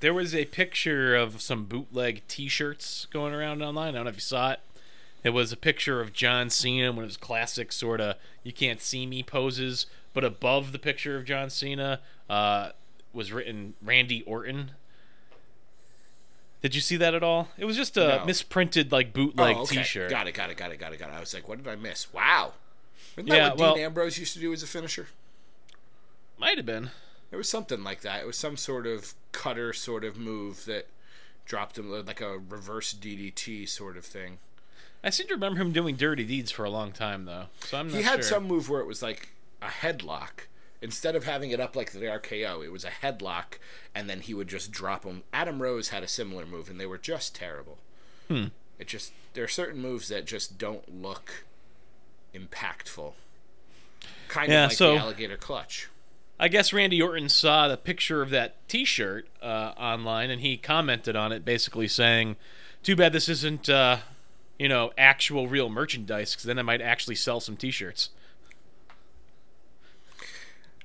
[0.00, 3.94] There was a picture of some bootleg T-shirts going around online.
[3.94, 4.60] I don't know if you saw it.
[5.24, 8.80] It was a picture of John Cena, one of his classic sort of "you can't
[8.80, 12.70] see me" poses, but above the picture of John Cena uh,
[13.12, 14.72] was written Randy Orton.
[16.62, 17.48] Did you see that at all?
[17.58, 18.24] It was just a No.
[18.26, 19.76] misprinted like bootleg oh, okay.
[19.78, 20.10] T-shirt.
[20.10, 21.14] Got it, got it, got it, got it, got it.
[21.14, 22.12] I was like, what did I miss?
[22.12, 22.52] Wow.
[23.16, 25.08] Isn't Yeah, that what well- Dean Ambrose used to do as a finisher?
[26.38, 26.90] Might have been.
[27.30, 28.22] It was something like that.
[28.22, 30.86] It was some sort of cutter sort of move that
[31.44, 34.38] dropped him like a reverse DDT sort of thing.
[35.04, 37.44] I seem to remember him doing dirty deeds for a long time though.
[37.60, 38.22] So I'm not He had sure.
[38.22, 39.28] some move where it was like
[39.62, 40.46] a headlock.
[40.82, 43.58] Instead of having it up like the RKO, it was a headlock,
[43.94, 45.22] and then he would just drop him.
[45.32, 47.78] Adam Rose had a similar move, and they were just terrible.
[48.28, 48.46] Hmm.
[48.78, 51.44] It just there are certain moves that just don't look
[52.34, 53.12] impactful.
[54.28, 55.88] Kind Yeah, of like so- the alligator clutch.
[56.38, 61.14] I guess Randy Orton saw the picture of that T-shirt uh, online, and he commented
[61.14, 62.34] on it, basically saying,
[62.82, 63.98] "Too bad this isn't, uh,
[64.58, 68.10] you know, actual real merchandise, because then I might actually sell some T-shirts."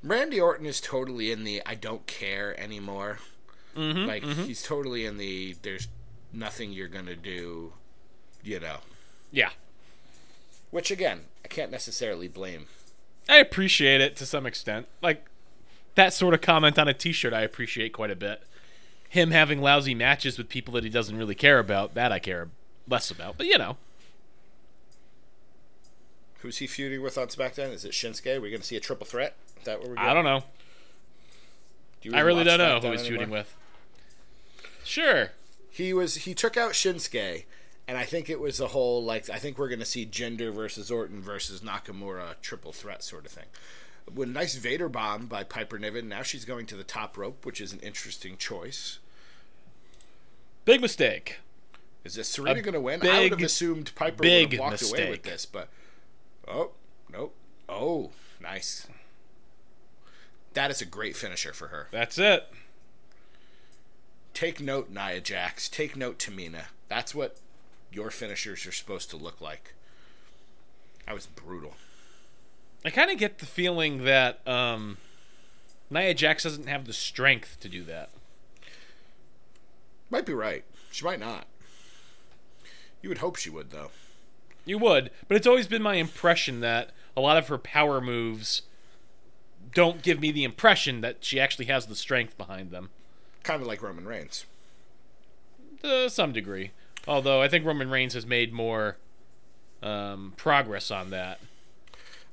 [0.03, 3.19] Randy Orton is totally in the I don't care anymore.
[3.75, 4.43] Mm-hmm, like mm-hmm.
[4.43, 5.87] he's totally in the there's
[6.31, 7.73] nothing you're gonna do,
[8.43, 8.77] you know.
[9.31, 9.49] Yeah.
[10.71, 12.67] Which again, I can't necessarily blame.
[13.27, 14.87] I appreciate it to some extent.
[15.01, 15.25] Like
[15.95, 18.41] that sort of comment on a t-shirt I appreciate quite a bit.
[19.09, 22.49] Him having lousy matches with people that he doesn't really care about, that I care
[22.89, 23.37] less about.
[23.37, 23.77] But you know,
[26.41, 27.73] Who's he feuding with on SmackDown?
[27.73, 28.41] Is it Shinsuke?
[28.41, 29.35] We're gonna see a triple threat.
[29.57, 29.99] Is that what we're?
[29.99, 30.43] I don't know.
[32.01, 33.53] Do you I really don't know who he's feuding with.
[34.85, 35.31] Sure.
[35.69, 37.43] He was he took out Shinsuke,
[37.87, 40.89] and I think it was a whole like I think we're gonna see Jinder versus
[40.89, 43.45] Orton versus Nakamura triple threat sort of thing.
[44.11, 46.07] With a nice Vader bomb by Piper Niven.
[46.07, 48.99] Now she's going to the top rope, which is an interesting choice.
[50.63, 51.39] Big mistake.
[52.09, 53.07] Is this Serena going to win?
[53.07, 55.69] I would have assumed Piper would have walked away with this, but
[56.47, 56.71] oh
[57.13, 57.35] nope,
[57.69, 58.09] oh
[58.41, 58.87] nice.
[60.55, 61.87] That is a great finisher for her.
[61.91, 62.51] That's it.
[64.33, 65.69] Take note, Nia Jax.
[65.69, 66.63] Take note, Tamina.
[66.87, 67.37] That's what
[67.91, 69.75] your finishers are supposed to look like.
[71.05, 71.75] That was brutal.
[72.83, 74.97] I kind of get the feeling that um,
[75.91, 78.09] Nia Jax doesn't have the strength to do that.
[80.09, 80.63] Might be right.
[80.89, 81.45] She might not.
[83.01, 83.91] You would hope she would, though.
[84.65, 88.63] You would, but it's always been my impression that a lot of her power moves
[89.73, 92.89] don't give me the impression that she actually has the strength behind them.
[93.43, 94.45] Kind of like Roman Reigns.
[95.83, 96.71] To some degree.
[97.07, 98.97] Although I think Roman Reigns has made more
[99.81, 101.39] um, progress on that.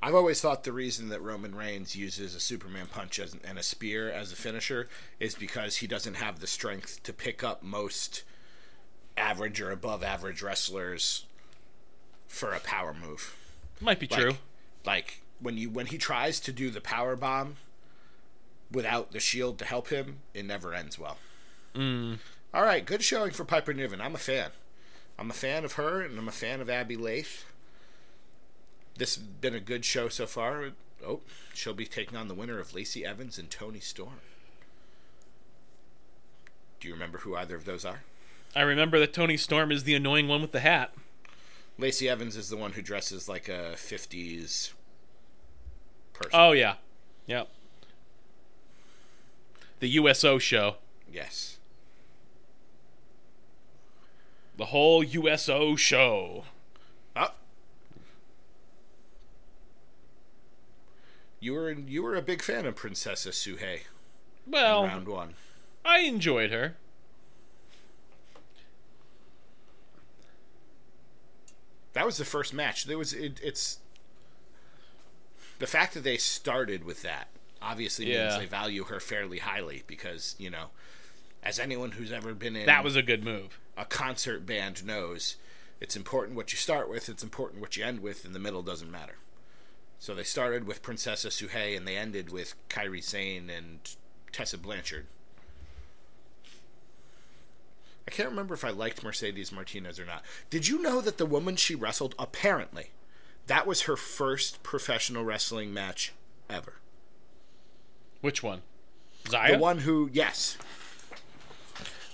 [0.02, 3.62] I've always thought the reason that Roman Reigns uses a Superman punch as, and a
[3.62, 8.22] spear as a finisher is because he doesn't have the strength to pick up most
[9.16, 11.24] average or above average wrestlers
[12.28, 13.36] for a power move.
[13.80, 14.36] Might be Like- true.
[14.84, 17.56] Like when you when he tries to do the power bomb
[18.70, 21.18] without the shield to help him, it never ends well.
[21.74, 22.18] Mm.
[22.54, 24.00] All right, good showing for Piper Niven.
[24.00, 24.50] I'm a fan.
[25.18, 27.44] I'm a fan of her, and I'm a fan of Abbey Laith.
[28.96, 30.70] This has been a good show so far.
[31.04, 31.20] Oh,
[31.52, 34.20] she'll be taking on the winner of Lacey Evans and Toni Storm.
[36.80, 38.02] Do you remember who either of those are?
[38.56, 40.94] I remember that Toni Storm is the annoying one with the hat.
[41.78, 44.72] Lacey Evans is the one who dresses like a 50s
[46.14, 46.30] person.
[46.32, 46.76] Oh yeah,
[47.26, 47.50] yep.
[49.80, 50.76] The USO show,
[51.12, 51.58] Yes.
[54.56, 56.44] the whole USO show.
[57.14, 57.28] Oh.
[61.40, 63.80] You were you were a big fan of Princessa Suhei
[64.46, 65.34] in Well, round one.
[65.84, 66.76] I enjoyed her.
[71.96, 72.84] That was the first match.
[72.84, 73.78] There was it, it's
[75.58, 77.28] the fact that they started with that
[77.62, 80.66] obviously means they value her fairly highly because you know,
[81.42, 83.58] as anyone who's ever been in That was a good move.
[83.78, 85.36] a concert band knows,
[85.80, 87.08] it's important what you start with.
[87.08, 89.16] It's important what you end with, and the middle doesn't matter.
[89.98, 93.78] So they started with Princesa Sugehit and they ended with Kairi Sane and
[94.32, 95.06] Tessa Blanchard.
[98.06, 100.22] I can't remember if I liked Mercedes Martinez or not.
[100.48, 102.90] Did you know that the woman she wrestled, apparently,
[103.46, 106.12] that was her first professional wrestling match
[106.48, 106.74] ever?
[108.20, 108.62] Which one?
[109.28, 109.52] Zaya.
[109.52, 110.56] The one who, yes.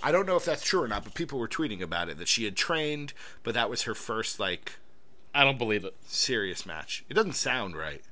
[0.02, 2.28] I don't know if that's true or not, but people were tweeting about it that
[2.28, 4.78] she had trained, but that was her first, like,
[5.35, 5.94] I don't believe it.
[6.07, 7.05] serious match.
[7.09, 8.02] It doesn't sound right.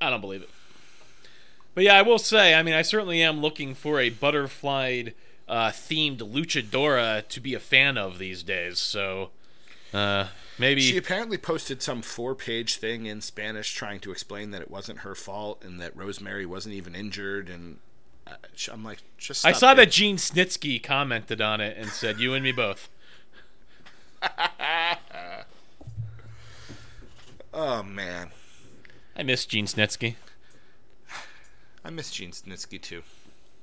[0.00, 0.50] I don't believe it.
[1.74, 5.14] But yeah, I will say, I mean, I certainly am looking for a butterflied
[5.52, 8.78] uh, themed luchadora to be a fan of these days.
[8.78, 9.30] So
[9.92, 14.62] uh, maybe She apparently posted some four page thing in Spanish trying to explain that
[14.62, 17.50] it wasn't her fault and that Rosemary wasn't even injured.
[17.50, 17.78] And
[18.26, 18.36] uh,
[18.72, 19.44] I'm like, just.
[19.44, 22.88] I saw that Gene Snitsky commented on it and said, "You and me both."
[27.54, 28.30] Oh, man.
[29.14, 30.14] I miss Gene Snitsky.
[31.84, 33.02] I miss Gene Snitsky, too.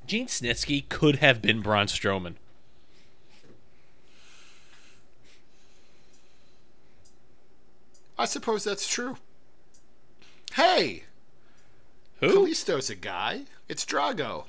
[0.10, 2.34] Gene Snitsky could have been Braun Strowman.
[8.17, 9.17] I suppose that's true.
[10.54, 11.04] Hey!
[12.22, 13.43] Who Kalisto's a guy.
[13.67, 14.45] It's Drago.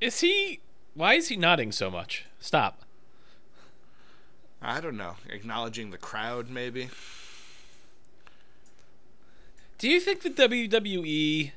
[0.00, 0.58] is he?
[0.94, 2.24] Why is he nodding so much?
[2.40, 2.82] Stop.
[4.60, 5.18] I don't know.
[5.28, 6.88] Acknowledging the crowd, maybe?
[9.78, 11.52] Do you think the WWE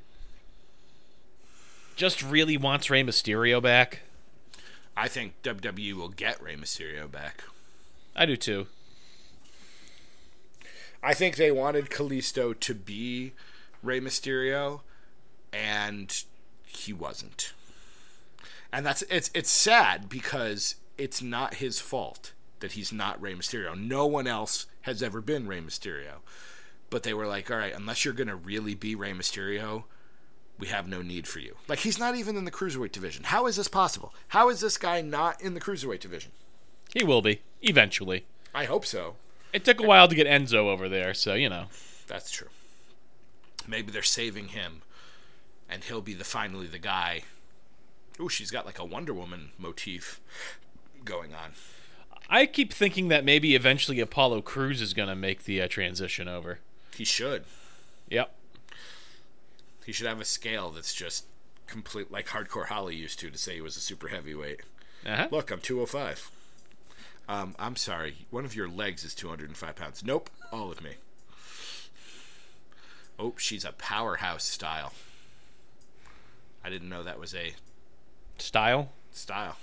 [2.00, 4.00] just really wants Rey Mysterio back?
[4.96, 7.44] I think WWE will get Rey Mysterio back.
[8.16, 8.68] I do too.
[11.04, 13.34] I think they wanted Kalisto to be
[13.84, 14.80] Rey Mysterio,
[15.52, 16.24] and
[16.66, 17.52] he wasn't.
[18.72, 22.32] and that's it's it's sad because it's not his fault
[22.62, 23.78] that he's not Rey Mysterio.
[23.78, 26.20] No one else has ever been Rey Mysterio.
[26.90, 29.84] But they were like, all right, unless you're gonna really be Rey Mysterio,
[30.60, 31.56] we have no need for you.
[31.68, 33.24] Like he's not even in the cruiserweight division.
[33.24, 34.14] How is this possible?
[34.30, 36.32] How is this guy not in the cruiserweight division?
[36.94, 38.26] He will be eventually.
[38.54, 39.16] I hope so.
[39.54, 41.66] It took a while to get Enzo over there, so you know.
[42.08, 42.50] That's true.
[43.68, 44.82] Maybe they're saving him,
[45.70, 47.24] and he'll be the finally the guy.
[48.20, 50.20] Ooh, she's got like a Wonder Woman motif
[51.06, 51.52] going on.
[52.30, 56.60] I keep thinking that maybe eventually Apollo Crews is gonna make the uh, transition over.
[56.96, 57.46] He should.
[58.10, 58.36] Yep.
[59.86, 61.26] He should have a scale that's just
[61.68, 64.62] complete, like Hardcore Holly used to, to say he was a super heavyweight.
[65.06, 65.28] Uh-huh.
[65.32, 66.32] Look, I'm 205.
[67.28, 68.26] Um, I'm sorry.
[68.32, 70.04] One of your legs is 205 pounds.
[70.04, 70.96] Nope, all of me.
[73.18, 74.94] Oh, she's a powerhouse style.
[76.64, 77.54] I didn't know that was a
[78.38, 78.92] Style.
[79.12, 79.58] style.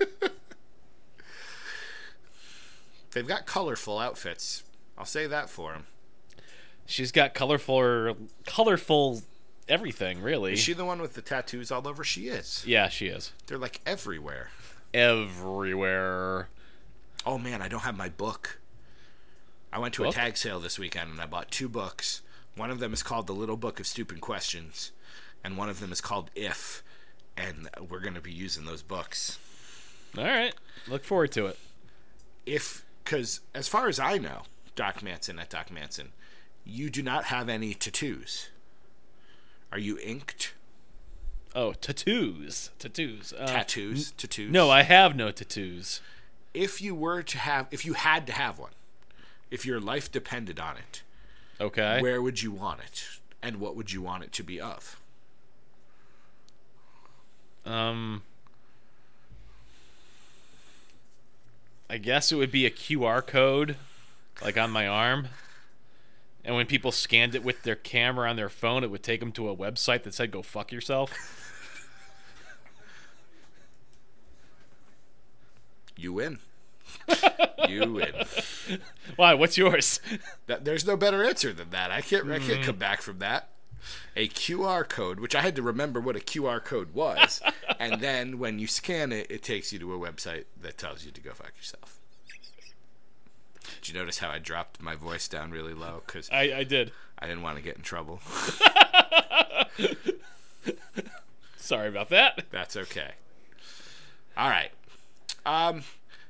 [3.12, 4.62] They've got colorful outfits.
[4.96, 5.86] I'll say that for them.
[6.86, 9.22] She's got colorful, colorful
[9.68, 10.22] everything.
[10.22, 10.52] Really.
[10.54, 12.04] Is she the one with the tattoos all over?
[12.04, 12.64] She is.
[12.66, 13.32] yeah, she is.
[13.46, 14.50] They're like everywhere.
[14.92, 16.48] Everywhere.
[17.24, 18.60] Oh man, I don't have my book.
[19.72, 22.22] I went to a tag sale this weekend and I bought two books.
[22.56, 24.90] One of them is called The Little Book of Stupid Questions,
[25.44, 26.82] and one of them is called If.
[27.36, 29.38] And we're going to be using those books.
[30.18, 30.54] All right.
[30.88, 31.58] Look forward to it.
[32.46, 34.42] If, because as far as I know,
[34.74, 36.12] Doc Manson at Doc Manson,
[36.64, 38.48] you do not have any tattoos.
[39.72, 40.54] Are you inked?
[41.54, 42.70] Oh, tattoos.
[42.78, 43.32] Tattoos.
[43.36, 44.12] Uh, Tattoos?
[44.12, 44.50] Tattoos?
[44.52, 46.00] No, I have no tattoos.
[46.54, 48.70] If you were to have, if you had to have one,
[49.50, 51.02] if your life depended on it,
[51.60, 52.00] Okay.
[52.00, 53.04] where would you want it?
[53.42, 55.00] And what would you want it to be of?
[57.64, 58.22] Um.
[61.90, 63.74] I guess it would be a QR code,
[64.44, 65.26] like on my arm.
[66.44, 69.32] And when people scanned it with their camera on their phone, it would take them
[69.32, 71.12] to a website that said "Go fuck yourself."
[75.96, 76.38] You win.
[77.68, 78.12] you win.
[79.16, 79.34] Why?
[79.34, 80.00] What's yours?
[80.46, 81.90] That, there's no better answer than that.
[81.90, 82.24] I can't.
[82.30, 82.62] I can't mm-hmm.
[82.62, 83.50] come back from that.
[84.16, 87.40] A QR code, which I had to remember what a QR code was,
[87.78, 91.10] and then when you scan it, it takes you to a website that tells you
[91.10, 91.98] to go fuck yourself.
[93.80, 96.92] Did you notice how I dropped my voice down really low because I, I did.
[97.18, 98.20] I didn't want to get in trouble?
[101.56, 102.44] Sorry about that.
[102.50, 103.12] That's okay.
[104.36, 104.70] All right.
[105.46, 105.84] Um,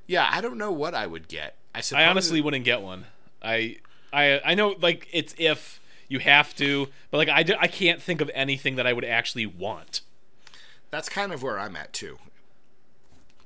[0.07, 1.57] yeah, I don't know what I would get.
[1.75, 3.07] I suppose I honestly wouldn't get one.
[3.43, 3.77] I
[4.13, 5.80] I I know like it's if
[6.11, 9.47] you have to, but like I, I can't think of anything that I would actually
[9.47, 10.03] want.
[10.91, 12.19] that's kind of where I'm at too.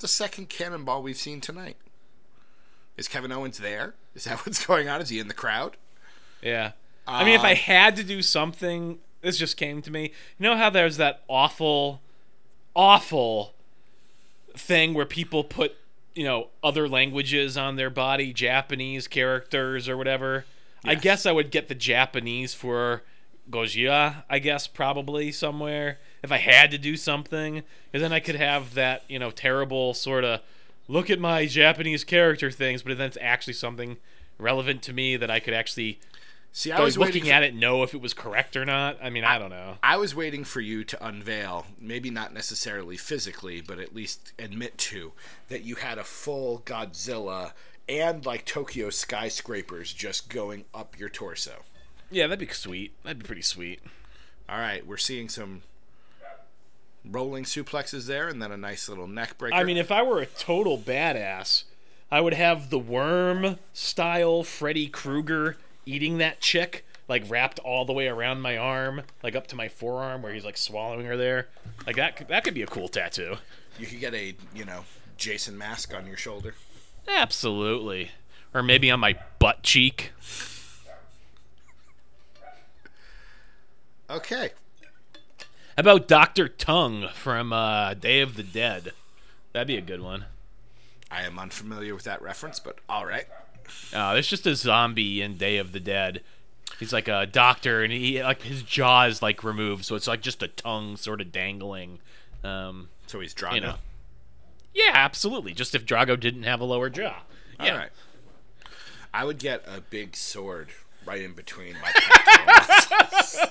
[0.00, 1.76] The second cannonball we've seen tonight.
[2.96, 3.94] Is Kevin Owens there?
[4.14, 5.00] Is that what's going on?
[5.00, 5.76] Is he in the crowd?
[6.42, 6.72] Yeah.
[7.06, 10.04] I mean, if Uh, I had to do something, this just came to me.
[10.38, 12.00] You know how there's that awful,
[12.74, 13.54] awful
[14.56, 15.74] thing where people put,
[16.14, 20.44] you know, other languages on their body, Japanese characters or whatever?
[20.84, 23.02] I guess I would get the Japanese for
[23.50, 25.98] Gojira, I guess, probably somewhere.
[26.22, 29.94] If I had to do something, because then I could have that, you know, terrible
[29.94, 30.40] sort of
[30.88, 33.96] look at my Japanese character things, but then it's actually something
[34.38, 35.98] relevant to me that I could actually
[36.56, 37.30] See, I was looking waiting.
[37.32, 38.96] at it know if it was correct or not.
[39.02, 39.78] I mean, I don't know.
[39.82, 44.78] I was waiting for you to unveil, maybe not necessarily physically, but at least admit
[44.78, 45.12] to
[45.48, 47.54] that you had a full Godzilla
[47.88, 51.62] and like Tokyo skyscrapers just going up your torso.
[52.10, 52.92] Yeah, that'd be sweet.
[53.02, 53.80] That'd be pretty sweet.
[54.48, 55.62] All right, we're seeing some
[57.04, 59.54] rolling suplexes there, and then a nice little neck breaker.
[59.56, 61.64] I mean, if I were a total badass,
[62.10, 65.56] I would have the worm style Freddy Krueger
[65.86, 69.68] eating that chick, like wrapped all the way around my arm, like up to my
[69.68, 71.48] forearm, where he's like swallowing her there.
[71.86, 72.16] Like that.
[72.16, 73.36] could- That could be a cool tattoo.
[73.78, 74.84] you could get a you know
[75.16, 76.54] Jason mask on your shoulder.
[77.08, 78.10] Absolutely.
[78.52, 80.12] Or maybe on my butt cheek.
[84.10, 84.50] Okay,
[85.76, 88.92] How about Doctor Tongue from uh, Day of the Dead?
[89.52, 90.26] That'd be a good one.
[91.10, 93.24] I am unfamiliar with that reference, but all right.
[93.94, 96.20] Uh, there's just a zombie in Day of the Dead.
[96.78, 100.20] He's like a doctor, and he like his jaw is like removed, so it's like
[100.20, 101.98] just a tongue sort of dangling.
[102.44, 103.54] Um, So he's Drago.
[103.54, 103.74] you know.
[104.74, 105.54] Yeah, absolutely.
[105.54, 107.22] Just if Drago didn't have a lower jaw.
[107.60, 107.72] Yeah.
[107.72, 107.90] All right.
[109.12, 110.70] I would get a big sword
[111.06, 111.92] right in between my.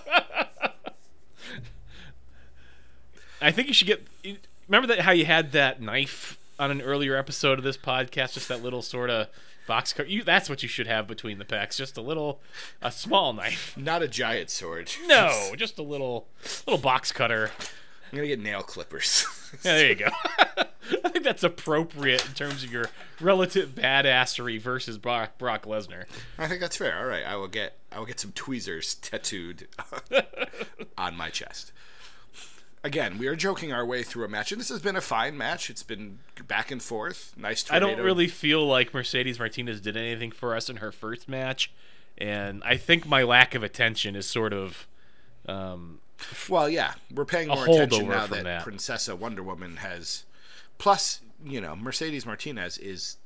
[3.42, 4.06] I think you should get.
[4.68, 8.34] Remember that how you had that knife on an earlier episode of this podcast?
[8.34, 9.28] Just that little sort of
[9.68, 10.10] box cut.
[10.10, 12.42] You that's what you should have between the packs, Just a little,
[12.82, 13.76] a small knife.
[13.78, 14.92] Not a giant sword.
[15.08, 16.28] No, just a little,
[16.68, 17.52] little box cutter.
[18.14, 19.26] I'm gonna get nail clippers.
[19.64, 20.08] Yeah, there you go.
[21.06, 22.90] I think that's appropriate in terms of your
[23.22, 26.06] relative badassery versus Brock, Brock Lesnar.
[26.40, 26.98] I think that's fair.
[26.98, 29.68] All right, I will get I will get some tweezers tattooed
[30.98, 31.72] on my chest.
[32.84, 35.38] Again, we are joking our way through a match, and this has been a fine
[35.38, 35.70] match.
[35.70, 37.36] It's been back and forth.
[37.38, 37.70] Nice.
[37.70, 41.72] I don't really feel like Mercedes Martinez did anything for us in her first match,
[42.18, 44.88] and I think my lack of attention is sort of
[45.48, 46.00] um,
[46.50, 48.64] Well, yeah, we're paying more attention now that, that.
[48.64, 50.26] Princesa Wonder Woman has.
[50.78, 53.18] Plus, you know, Mercedes Martinez is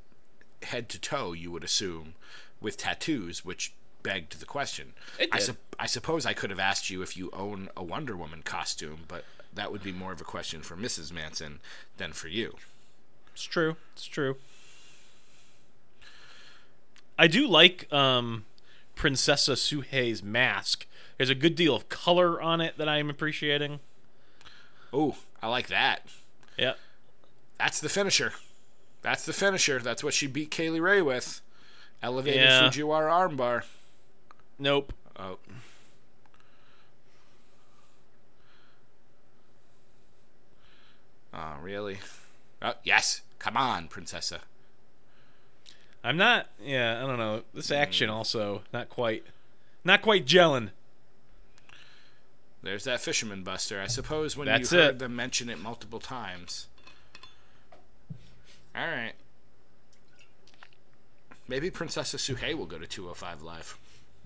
[0.63, 1.33] head to toe.
[1.33, 2.13] You would assume
[2.61, 3.73] with tattoos, which
[4.03, 4.93] begged the question.
[5.19, 5.57] It I, did.
[5.79, 9.25] I suppose I could have asked you if you own a Wonder Woman costume, but
[9.53, 11.11] that would be more of a question for Mrs.
[11.11, 11.59] Manson
[11.97, 12.55] than for you.
[13.33, 13.75] It's true.
[13.93, 14.37] It's true.
[17.19, 18.45] I do like um,
[18.95, 20.85] Princesa Sugehit's mask.
[21.17, 23.79] There's a good deal of color on it that I'm appreciating.
[24.93, 26.07] Oh, I like that.
[26.57, 26.73] Yeah.
[27.59, 28.33] That's the finisher.
[29.01, 29.79] That's the finisher.
[29.79, 31.41] That's what she beat Kaylee Ray with.
[32.03, 32.69] Elevated Yeah.
[32.69, 33.63] Fujiwara armbar.
[34.59, 34.93] Nope.
[35.17, 35.37] Oh.
[41.33, 41.99] Oh, really?
[42.61, 43.21] Oh, yes.
[43.39, 44.39] Come on, Princesa.
[46.03, 46.47] I'm not.
[46.63, 47.43] Yeah, I don't know.
[47.53, 48.15] This action hmm.
[48.15, 49.23] also not quite,
[49.83, 50.69] not quite gelling.
[52.63, 53.79] There's that fisherman buster.
[53.81, 54.99] I suppose when That's you heard it.
[54.99, 56.67] them mention it multiple times.
[58.75, 59.13] All right.
[61.47, 63.77] Maybe Princesa Sugehit will go to 205 Live.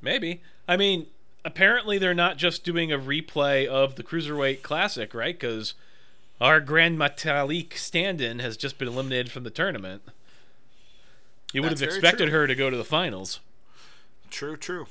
[0.01, 0.41] Maybe.
[0.67, 1.07] I mean,
[1.45, 5.39] apparently they're not just doing a replay of the Cruiserweight Classic, right?
[5.39, 5.75] Because
[6.39, 10.01] our Grand Metalik stand-in has just been eliminated from the tournament.
[11.53, 13.39] You would That's have expected her to go to the finals.
[14.31, 14.87] True, true.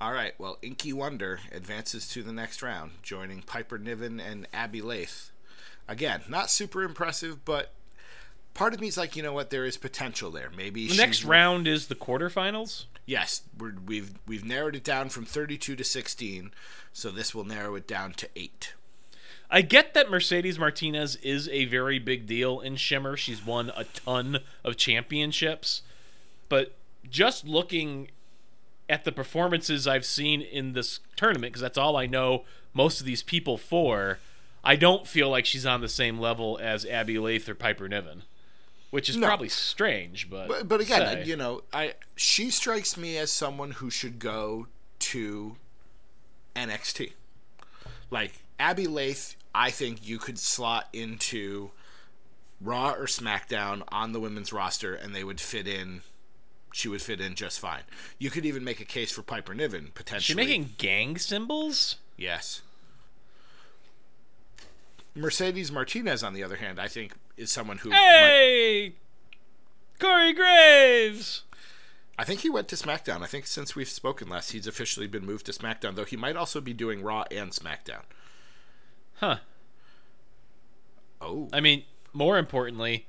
[0.00, 0.34] All right.
[0.38, 5.30] Well, Inky Wonder advances to the next round, joining Piper Niven and Abbey Laith.
[5.88, 7.72] Again, not super impressive, but
[8.54, 9.50] part of me is like, you know what?
[9.50, 10.50] There is potential there.
[10.56, 12.84] Maybe The next round is the quarterfinals.
[13.06, 16.52] Yes, we're, we've we've narrowed it down from 32 to 16,
[16.92, 18.74] so this will narrow it down to eight.
[19.50, 23.16] I get that Mercedes Martinez is a very big deal in Shimmer.
[23.16, 25.80] She's won a ton of championships.
[26.50, 26.76] But
[27.08, 28.10] just looking
[28.88, 33.06] at the performances I've seen in this tournament, because that's all I know most of
[33.06, 34.18] these people for,
[34.64, 38.22] I don't feel like she's on the same level as Abbey Laith or Piper Niven.
[38.90, 39.26] Which is No.
[39.26, 41.24] probably strange, but But, but again, say.
[41.24, 44.66] you know, I she strikes me as someone who should go
[45.00, 45.56] to
[46.56, 47.12] NXT.
[48.10, 51.70] Like Abbey Laith, I think you could slot into
[52.62, 56.00] Raw or SmackDown on the women's roster, and they would fit in.
[56.72, 57.82] She would fit in just fine.
[58.18, 60.36] You could even make a case for Piper Niven Is she potentially.
[60.36, 61.96] making gang symbols?
[62.16, 62.62] Yes.
[65.14, 67.90] Mercedes Martinez, on the other hand, I think is someone who.
[67.90, 68.92] might- Hey!
[69.98, 71.42] Corey Graves!
[72.18, 73.22] I think he went to SmackDown.
[73.22, 76.36] I think since we've spoken last, he's officially been moved to SmackDown, though he might
[76.36, 78.02] also be doing Raw and SmackDown.
[79.16, 79.38] Huh.
[81.20, 81.48] Oh.
[81.52, 83.06] I mean, more importantly,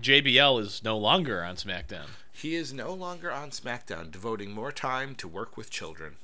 [0.00, 2.06] JBL is no longer on SmackDown.
[2.32, 6.16] He is no longer on SmackDown, devoting more time to work with children.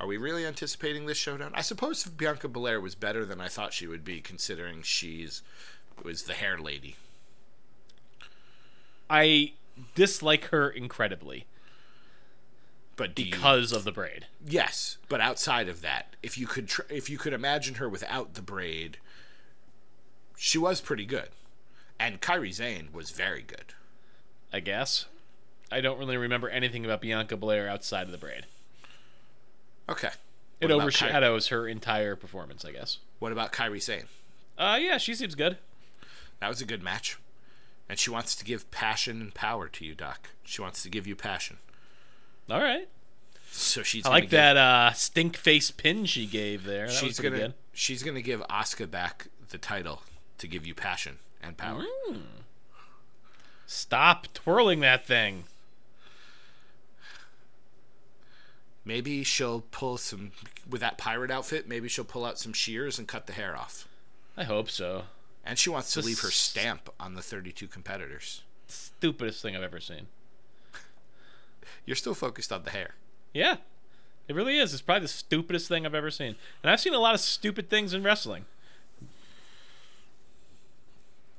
[0.00, 1.52] Are we really anticipating this showdown?
[1.54, 5.42] I suppose Bianca Belair was better than I thought she would be, considering she's
[6.04, 6.94] was the hair lady.
[9.10, 9.54] I
[9.94, 11.46] dislike her incredibly
[12.96, 14.26] But do you- because of the braid.
[14.44, 18.34] yes, but outside of that, if you could tr- if you could imagine her without
[18.34, 18.98] the braid,
[20.36, 21.30] she was pretty good,
[22.00, 23.74] and Kairi Sane was very good.
[24.52, 25.06] I guess.
[25.70, 28.46] I don't really remember anything about Bianca Blair outside of the braid.
[29.88, 30.08] Okay.
[30.60, 32.98] It What Ky- overshadows her entire performance, I guess.
[33.18, 34.04] what about Kairi Sane?
[34.56, 35.58] Uh, yeah, she seems good.
[36.40, 37.18] That was a good match.
[37.88, 40.30] And she wants to give passion and power to you, Doc.
[40.44, 41.58] She wants to give you passion.
[42.50, 42.88] All right.
[43.50, 46.86] So she's I like give- that uh, stink face pin she gave there.
[46.86, 47.54] That she's gonna good.
[47.72, 50.02] she's gonna give Asuka back the title
[50.38, 51.84] to give you passion and power.
[52.10, 52.22] Mm.
[53.66, 55.44] Stop twirling that thing.
[58.84, 60.32] Maybe she'll pull some
[60.68, 61.68] with that pirate outfit.
[61.68, 63.86] Maybe she'll pull out some shears and cut the hair off.
[64.36, 65.04] I hope so.
[65.44, 68.42] And she wants to leave her stamp on the 32 competitors.
[68.66, 70.06] Stupidest thing I've ever seen.
[71.84, 72.94] you're still focused on the hair.
[73.34, 73.56] Yeah,
[74.26, 74.72] it really is.
[74.72, 77.68] It's probably the stupidest thing I've ever seen, and I've seen a lot of stupid
[77.68, 78.46] things in wrestling.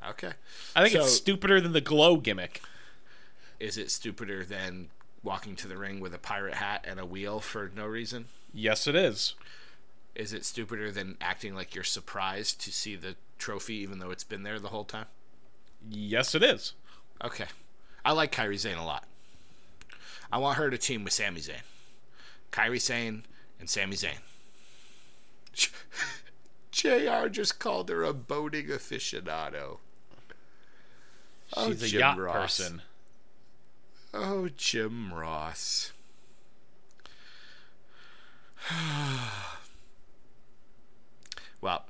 [0.08, 0.34] Okay.
[0.76, 2.62] I think So- it's stupider than the glow gimmick.
[3.60, 4.90] Is it stupider than
[5.24, 8.28] walking to the ring with a pirate hat and a wheel for no reason?
[8.54, 9.34] Yes, it is.
[10.16, 14.24] Is it stupider than acting like you're surprised to see the trophy even though it's
[14.24, 15.06] been there the whole time?
[15.90, 16.74] Yes, it is.
[17.24, 17.48] Okay.
[18.06, 19.06] I like Kairi Sane a lot.
[20.32, 21.62] I want her to team with Sami Zayn.
[22.52, 23.26] Kairi Sane
[23.60, 24.20] and Sami Zayn.
[26.72, 29.80] JR just called her a boating aficionado.
[31.56, 32.36] Oh, She's a Jim yacht Ross.
[32.60, 32.82] person.
[34.14, 35.92] Oh, Jim Ross.
[41.62, 41.86] well,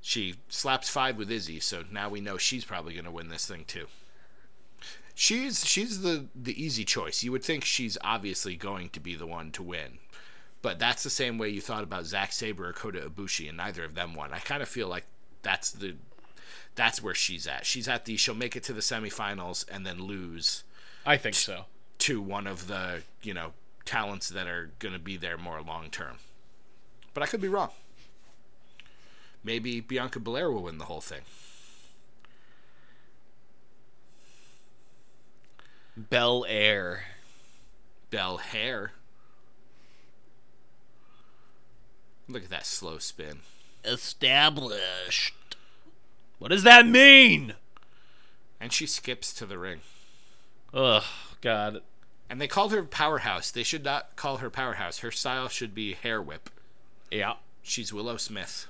[0.00, 3.46] she slaps five with Izzy, so now we know she's probably going to win this
[3.46, 3.86] thing too.
[5.14, 7.22] She's she's the the easy choice.
[7.22, 9.98] You would think she's obviously going to be the one to win,
[10.60, 13.84] but that's the same way you thought about Zack Sabre or Kota Ibushi, and neither
[13.84, 14.32] of them won.
[14.32, 15.04] I kind of feel like
[15.42, 15.94] that's the
[16.74, 17.66] that's where she's at.
[17.66, 20.64] She's at the she'll make it to the semifinals and then lose
[21.06, 21.64] I think so.
[21.98, 23.52] to one of the you know
[23.84, 26.16] talents that are going to be there more long term.
[27.12, 27.70] But I could be wrong.
[29.44, 31.20] Maybe Bianca Belair will win the whole thing.
[35.96, 37.04] Bel Air.
[38.10, 38.92] Bel Hair.
[42.26, 43.40] Look at that slow spin.
[43.84, 45.34] Established.
[46.38, 47.54] What does that mean?
[48.60, 49.80] And she skips to the ring.
[50.72, 51.04] Ugh,
[51.40, 51.82] God.
[52.28, 53.50] And they called her Powerhouse.
[53.50, 54.98] They should not call her Powerhouse.
[54.98, 56.50] Her style should be Hair Whip.
[57.10, 57.34] Yeah.
[57.62, 58.66] She's Willow Smith.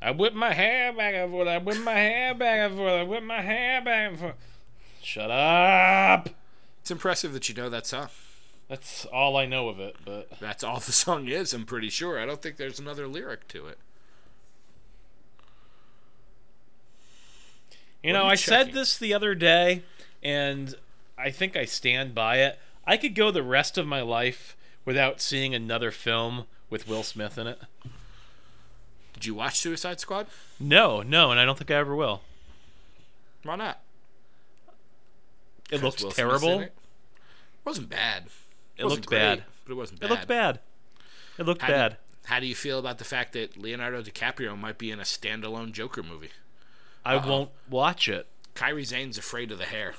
[0.00, 1.48] I whip my hair back and forth.
[1.48, 2.92] I whip my hair back and forth.
[2.92, 4.34] I whip my hair back and forth.
[5.02, 6.28] Shut up.
[6.80, 8.08] It's impressive that you know that song.
[8.68, 12.18] That's all I know of it, but That's all the song is, I'm pretty sure.
[12.18, 13.78] I don't think there's another lyric to it.
[18.02, 19.82] You know, you I said this the other day,
[20.22, 20.74] and
[21.18, 22.58] I think I stand by it.
[22.86, 27.36] I could go the rest of my life without seeing another film with Will Smith
[27.38, 27.60] in it.
[29.14, 30.26] Did you watch Suicide Squad?
[30.60, 32.20] No, no, and I don't think I ever will.
[33.42, 33.80] Why not?
[35.70, 36.58] It looks terrible.
[36.60, 36.72] in It
[37.64, 38.26] wasn't bad.
[38.76, 39.44] It wasn't looked great, bad.
[39.64, 40.06] but it wasn't bad.
[40.06, 40.60] It looked bad.
[41.38, 41.96] It looked How do- bad.
[42.26, 45.72] how do you feel about the fact that Leonardo DiCaprio might be in a standalone
[45.72, 46.30] Joker movie?
[47.06, 47.28] I Uh-oh.
[47.30, 48.26] won't watch it,
[48.56, 49.94] Kairi Sane's afraid of the hair.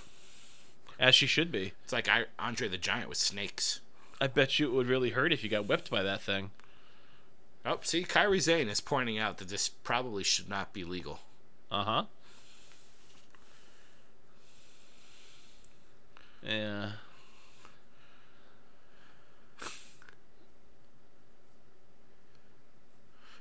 [0.99, 1.72] as she should be.
[1.84, 3.80] It's like I, Andre the Giant with snakes.
[4.20, 6.51] I bet you it would really hurt if you got whipped by that thing.
[7.66, 11.20] Oh, see, Kairi Sane is pointing out that this probably should not be legal.
[11.72, 12.03] Uh huh.
[16.43, 16.91] Yeah.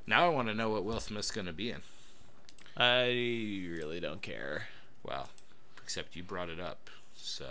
[0.07, 1.83] Now I want to know what Will Smith's going to be in.
[2.77, 4.69] I really don't care.
[5.03, 5.29] Well,
[5.83, 7.47] except you brought it up, so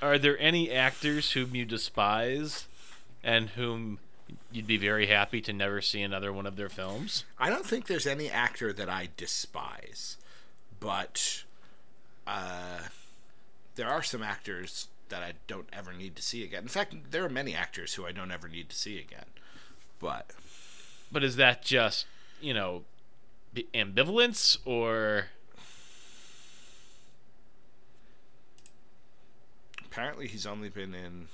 [0.00, 2.66] Are there any actors whom you despise
[3.24, 3.98] and whom
[4.52, 7.24] you'd be very happy to never see another one of their films?
[7.38, 10.16] I don't think there's any actor that I despise,
[10.78, 11.42] but
[12.26, 12.78] uh,
[13.74, 16.62] there are some actors that I don't ever need to see again.
[16.62, 19.24] In fact, there are many actors who I don't ever need to see again.
[19.98, 20.30] But
[21.10, 22.06] But is that just,
[22.40, 22.84] you know,
[23.74, 25.26] ambivalence or
[29.84, 31.28] apparently, he's only been in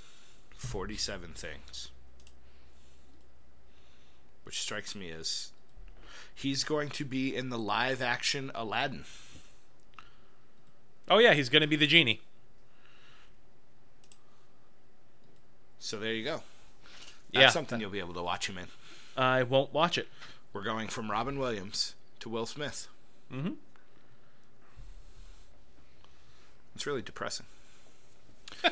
[0.57, 1.91] 47 things,
[4.45, 5.51] which strikes me as
[6.35, 9.05] he's going to be in the live action Aladdin.
[11.09, 12.21] Oh yeah, he's going to be the genie.
[15.79, 16.43] So there you go.
[17.33, 17.51] That's Yeah.
[17.51, 18.69] something you'll be able to watch him in.
[19.17, 20.09] I won't watch it.
[20.55, 22.89] We're going from Robin Williams to Will Smith.
[23.31, 23.57] Mhm.
[26.75, 27.47] It's really depressing.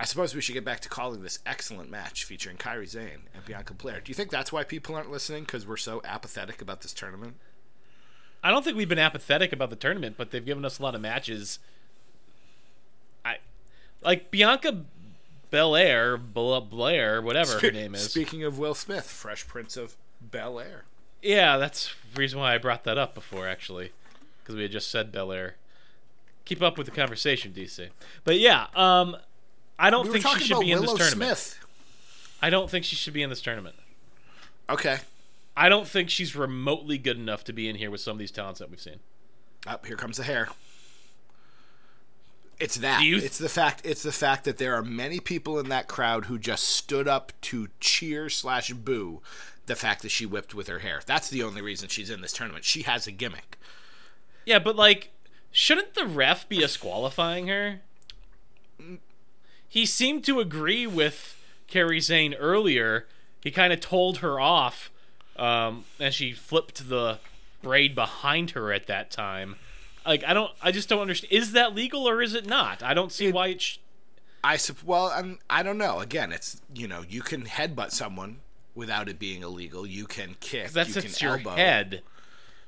[0.00, 3.44] I suppose we should get back to calling this excellent match featuring Kairi Sane and
[3.44, 4.00] Bianca Blair.
[4.00, 5.44] Do you think that's why people aren't listening?
[5.44, 7.34] Because we're so apathetic about this tournament?
[8.42, 10.94] I don't think we've been apathetic about the tournament, but they've given us a lot
[10.94, 11.58] of matches.
[13.24, 13.36] I
[14.02, 14.84] like Bianca
[15.50, 18.10] Belair, Bla- Blair, whatever her name is.
[18.10, 20.84] Speaking of Will Smith, Fresh Prince of Bel Air.
[21.22, 23.92] Yeah, that's the reason why I brought that up before, actually,
[24.42, 25.56] because we had just said Bel Air.
[26.44, 27.90] Keep up with the conversation, DC.
[28.24, 29.16] But yeah, um,
[29.78, 31.36] I don't We think she should be in this tournament.
[31.38, 31.64] Smith.
[32.42, 33.76] I don't think she should be in this tournament.
[34.68, 34.98] Okay.
[35.56, 38.30] I don't think she's remotely good enough to be in here with some of these
[38.30, 39.00] talents that we've seen.
[39.66, 40.48] Up here comes the hair.
[42.58, 43.02] It's that.
[43.02, 43.82] You- it's the fact.
[43.84, 47.32] It's the fact that there are many people in that crowd who just stood up
[47.42, 49.20] to cheer slash boo
[49.66, 51.00] the fact that she whipped with her hair.
[51.04, 52.64] That's the only reason she's in this tournament.
[52.64, 53.58] She has a gimmick.
[54.44, 55.10] Yeah, but like,
[55.50, 57.80] shouldn't the ref be disqualifying her?
[59.68, 61.40] He seemed to agree with
[61.70, 63.06] Kairi Sane earlier.
[63.42, 64.90] He kind of told her off,
[65.36, 67.18] um, and she flipped the
[67.62, 69.56] braid behind her at that time.
[70.04, 71.32] Like, I don't, I just don't understand.
[71.32, 72.82] Is that legal or is it not?
[72.82, 73.60] I don't see why it.
[73.60, 73.78] Sh-
[74.42, 76.00] I sup- well, I'm, I don't know.
[76.00, 78.38] Again, it's you know you can headbutt someone
[78.74, 79.86] without it being illegal.
[79.86, 80.70] You can kick.
[80.70, 81.50] that's you can your elbow.
[81.50, 82.02] head.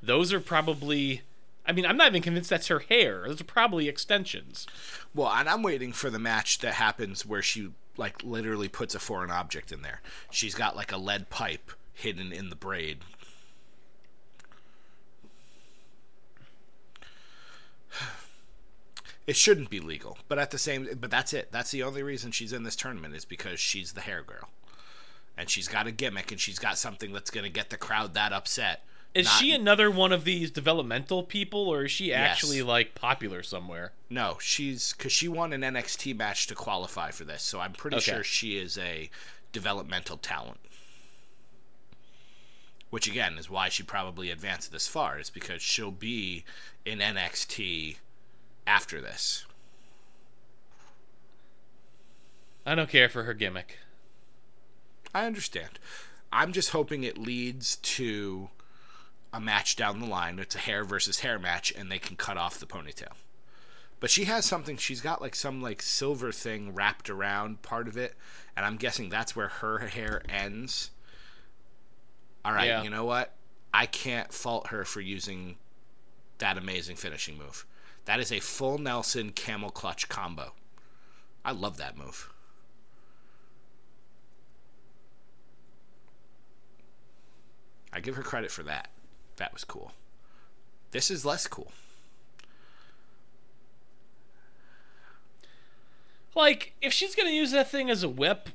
[0.02, 1.22] Those are probably.
[1.64, 3.22] I mean, I'm not even convinced that's her hair.
[3.26, 4.66] Those are probably extensions.
[5.14, 8.98] Well, and I'm waiting for the match that happens where she like literally puts a
[8.98, 10.00] foreign object in there.
[10.30, 12.98] She's got like a lead pipe hidden in the braid.
[19.24, 21.52] It shouldn't be legal, but at the same but that's it.
[21.52, 24.48] That's the only reason she's in this tournament is because she's the hair girl.
[25.42, 28.14] And she's got a gimmick and she's got something that's going to get the crowd
[28.14, 28.84] that upset.
[29.12, 32.30] Is Not- she another one of these developmental people, or is she Yes.
[32.30, 33.92] actually like popular somewhere?
[34.08, 37.96] No, she's because she won an NXT match to qualify for this, so I'm pretty
[37.96, 38.12] Okay.
[38.12, 39.10] sure she is a
[39.50, 40.60] developmental talent.
[42.90, 46.44] Which again is why she probably advanced this far, is because she'll be
[46.84, 47.96] in NXT
[48.64, 49.44] after this.
[52.64, 53.78] I don't care for her gimmick.
[55.14, 55.78] I understand.
[56.32, 58.48] I'm just hoping it leads to
[59.32, 60.38] a match down the line.
[60.38, 63.12] It's a hair versus hair match, and they can cut off the ponytail.
[64.00, 64.76] But she has something.
[64.76, 68.14] She's got like some like silver thing wrapped around part of it,
[68.56, 70.90] and I'm guessing that's where her hair ends.
[72.44, 72.82] All right, Yeah.
[72.82, 73.34] you know what?
[73.72, 75.56] I can't fault her for using
[76.38, 77.64] that amazing finishing move.
[78.06, 80.52] That is a full Nelson camel clutch combo.
[81.44, 82.32] I love that move.
[87.92, 88.88] I give her credit for that.
[89.36, 89.92] That was cool.
[90.92, 91.72] This is less cool.
[96.34, 98.48] Like, if she's gonna use that thing as a whip,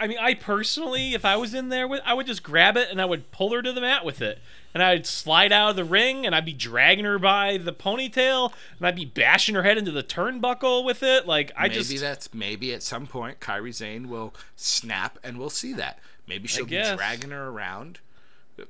[0.00, 2.88] I mean, I personally, if I was in there with, I would just grab it
[2.90, 4.40] and I would pull her to the mat with it,
[4.74, 8.52] and I'd slide out of the ring and I'd be dragging her by the ponytail
[8.78, 11.26] and I'd be bashing her head into the turnbuckle with it.
[11.26, 15.50] Like, I maybe just, that's maybe at some point Kairi Sane will snap and we'll
[15.50, 15.98] see that.
[16.26, 18.00] Maybe she'll be dragging her around.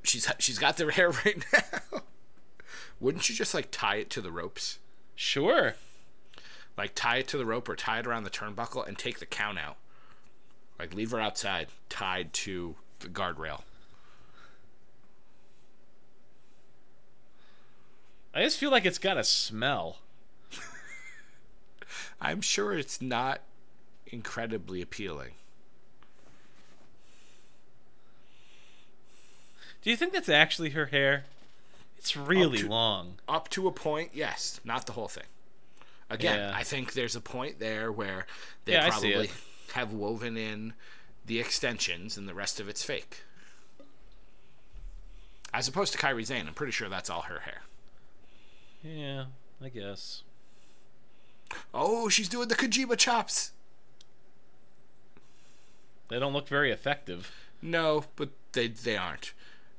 [0.02, 2.02] She's she's got their hair right now.
[3.00, 4.78] Wouldn't you just like tie it to the ropes?
[5.14, 5.74] sure.
[6.76, 9.26] Like tie it to the rope or tie it around the turnbuckle and take the
[9.26, 9.76] count out.
[10.78, 13.62] Like leave her outside tied to the guardrail.
[18.34, 19.98] I just feel like it's got a smell.
[22.20, 23.42] I'm sure it's not
[24.06, 25.32] incredibly appealing.
[29.82, 31.24] Do you think that's actually her hair?
[31.98, 33.18] It's really to- long.
[33.28, 35.26] Up to a point, yes, not the whole thing.
[36.10, 36.52] Again, Yeah.
[36.56, 38.26] I think there's a point there where
[38.64, 39.30] they Yeah, probably
[39.74, 40.74] have woven in
[41.24, 43.22] the extensions and the rest of it's fake.
[45.54, 47.62] As opposed to Kairi Sane, I'm pretty sure that's all her hair.
[48.82, 49.26] Yeah,
[49.62, 50.22] I guess.
[51.72, 53.52] Oh, she's doing the Kojima chops.
[56.08, 57.30] They don't look very effective.
[57.60, 59.32] No, but they they aren't.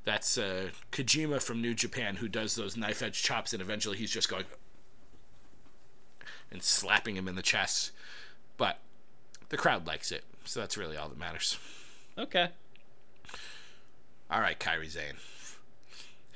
[0.05, 4.11] That's uh, Kojima from New Japan who does those knife edge chops, and eventually he's
[4.11, 4.45] just going
[6.51, 7.91] and slapping him in the chest.
[8.57, 8.79] But
[9.49, 11.57] the crowd likes it, so that's really all that matters.
[12.17, 12.49] Okay.
[14.29, 15.15] All right, Kairi Sane,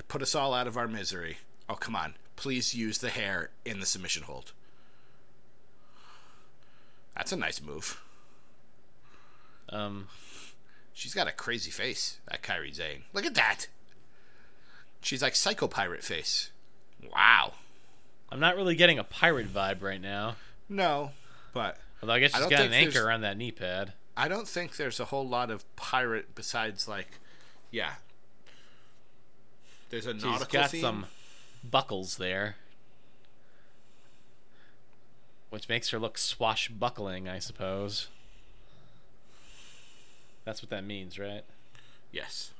[0.07, 1.37] put us all out of our misery.
[1.69, 4.53] Oh, come on, please use the hair in the submission hold.
[7.15, 8.01] That's a nice move.
[9.69, 10.07] Um,
[10.97, 13.03] She's got a crazy face, that Kairi Sane.
[13.13, 13.67] Look at that.
[14.99, 16.49] She's like Psycho Pirate face.
[17.13, 17.53] Wow.
[18.31, 20.37] I'm not really getting a pirate vibe right now.
[20.67, 21.11] No,
[21.53, 23.93] but Although I guess I she's don't got an anchor on that knee pad.
[24.17, 27.19] I don't think there's a whole lot of pirate besides like,
[27.69, 27.93] yeah.
[29.91, 30.81] There's a She's nautical got theme.
[30.81, 31.05] some
[31.63, 32.55] buckles there.
[35.51, 38.07] Which makes her look swashbuckling, I suppose.
[40.47, 41.43] That's what that means, right?
[42.09, 42.51] Yes.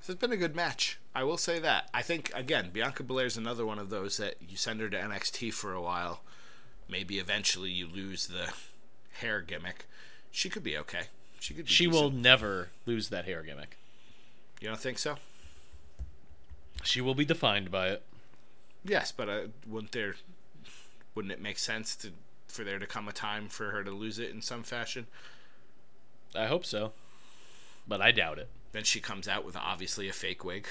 [0.00, 0.98] This has been a good match.
[1.14, 1.88] I will say that.
[1.94, 4.98] I think again, Bianca Belair is another one of those that you send her to
[4.98, 6.22] NXT for a while.
[6.88, 8.52] Maybe eventually you lose the
[9.20, 9.86] hair gimmick.
[10.32, 11.02] She could be okay.
[11.38, 11.66] She could.
[11.66, 13.76] Be She will never lose that hair gimmick.
[14.60, 15.18] You don't think so?
[16.82, 18.02] She will be defined by it.
[18.84, 20.16] Yes, but uh, wouldn't there?
[21.14, 22.08] Wouldn't it make sense to
[22.48, 25.06] for there to come a time for her to lose it in some fashion?
[26.36, 26.92] I hope so,
[27.88, 28.48] but I doubt it.
[28.72, 30.66] Then she comes out with obviously a fake wig.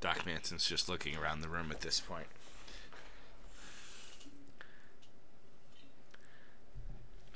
[0.00, 2.26] Doc Manson's just looking around the room at this point.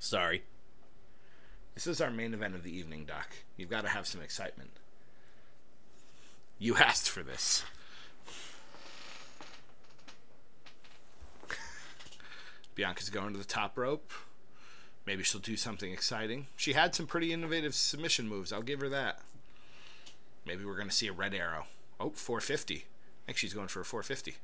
[0.08, 0.42] Sorry.
[1.74, 3.28] This is our main event of the evening, Doc.
[3.58, 4.70] You've got to have some excitement.
[6.58, 7.62] You asked for this.
[12.74, 14.10] Bianca's going to the top rope.
[15.04, 16.46] Maybe she'll do something exciting.
[16.56, 18.50] She had some pretty innovative submission moves.
[18.50, 19.20] I'll give her that.
[20.46, 21.66] Maybe we're going to see a red arrow.
[22.00, 22.76] Oh, 450.
[22.76, 22.80] I
[23.26, 24.36] think she's going for a 450.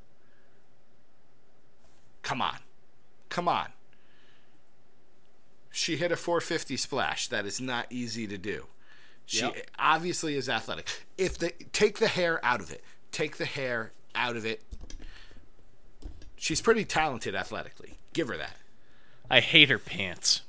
[2.20, 2.58] Come on.
[3.30, 3.68] Come on.
[5.76, 7.26] She hit a 450 splash.
[7.28, 8.66] That is not easy to do.
[9.26, 9.70] She Yep.
[9.78, 11.04] obviously is athletic.
[11.18, 14.62] If the take the hair out of it, take the hair out of it.
[16.36, 17.98] She's pretty talented athletically.
[18.12, 18.56] Give her that.
[19.30, 20.42] I hate her pants.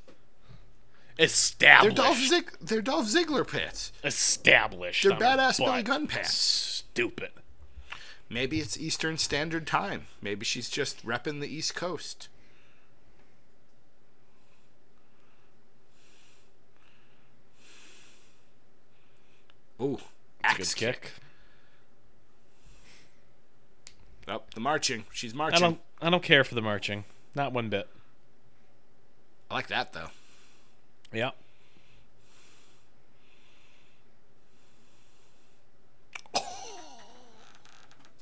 [1.18, 1.96] They're Established.
[1.96, 3.94] Dolph, Zig- they're Dolph Ziggler pants.
[4.04, 5.04] Established.
[5.04, 5.82] They're badass Billy.
[5.82, 6.34] Gunn pants.
[6.36, 7.32] Stupid.
[8.30, 10.08] Maybe it's Eastern Standard Time.
[10.22, 12.28] Maybe she's just repping the East Coast.
[19.82, 20.02] Ooh, Good
[20.44, 21.02] axe kick.
[21.02, 21.12] kick.
[24.28, 25.06] Oh, the marching.
[25.12, 25.58] She's marching.
[25.58, 25.80] I don't.
[26.02, 27.04] I don't care for the marching.
[27.36, 27.88] Not one bit.
[29.52, 30.10] I like that though.
[31.14, 31.32] Yeah.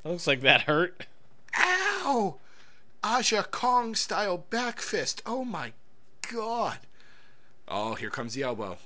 [0.04, 1.06] Looks like that hurt.
[1.58, 2.36] Ow!
[3.02, 5.22] Aja Kong style back fist.
[5.24, 5.72] Oh my
[6.30, 6.78] god.
[7.66, 8.76] Oh, here comes the elbow.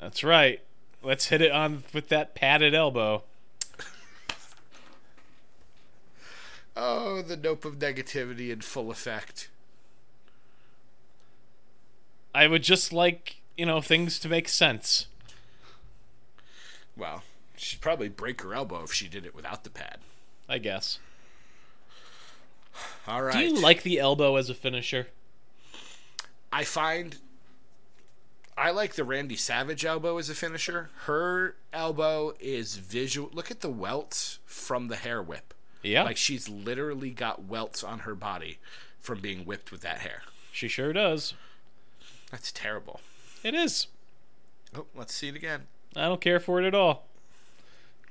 [0.00, 0.60] That's right.
[1.02, 3.22] Let's hit it on with that padded elbow.
[6.76, 9.48] Oh, the nope of negativity in full effect.
[12.34, 15.06] I would just like, you know, things to make sense.
[16.96, 17.24] Well,
[17.56, 19.98] she'd probably break her elbow if she did it without the pad.
[20.48, 20.98] I guess.
[23.06, 23.32] All right.
[23.32, 25.08] Do you like the elbow as a finisher?
[26.52, 27.18] I find
[28.58, 30.90] I like the Randy Savage elbow as a finisher.
[31.04, 33.30] Her elbow is visual.
[33.32, 35.54] Look at the welts from the hair whip.
[35.82, 36.02] Yeah.
[36.02, 38.58] Like she's literally got welts on her body
[38.98, 40.22] from being whipped with that hair.
[40.50, 41.34] she sure does.
[42.32, 43.00] That's terrible.
[43.44, 43.86] It is.
[44.76, 45.68] Oh, let's see it again.
[45.94, 47.04] I don't care for it at all.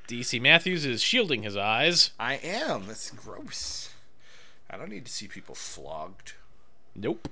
[0.08, 2.12] DC Matthews is shielding his eyes.
[2.18, 2.88] I am.
[2.88, 3.90] That's gross.
[4.70, 6.34] I don't need to see people flogged.
[6.96, 7.28] Nope.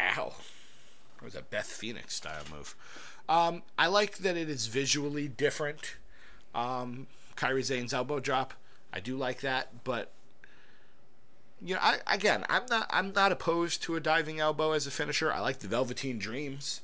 [0.00, 0.32] Ow.
[1.18, 2.74] That was a Beth Phoenix style move.
[3.28, 5.96] Um, I like that it is visually different.
[6.54, 7.06] Um,
[7.36, 8.54] Kairi Sane's elbow drop.
[8.92, 10.10] I do like that, but
[11.60, 14.90] you know, I again, I'm not I'm not opposed to a diving elbow as a
[14.90, 15.32] finisher.
[15.32, 16.80] I like the Velveteen Dreams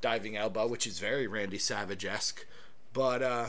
[0.00, 2.46] diving elbow, which is very Randy Savage esque.
[2.92, 3.48] But uh,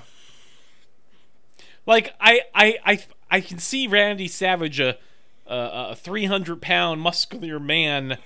[1.86, 4.98] Like I, I, I, I can see Randy Savage, a,
[5.48, 8.18] a, a 300 pound muscular man,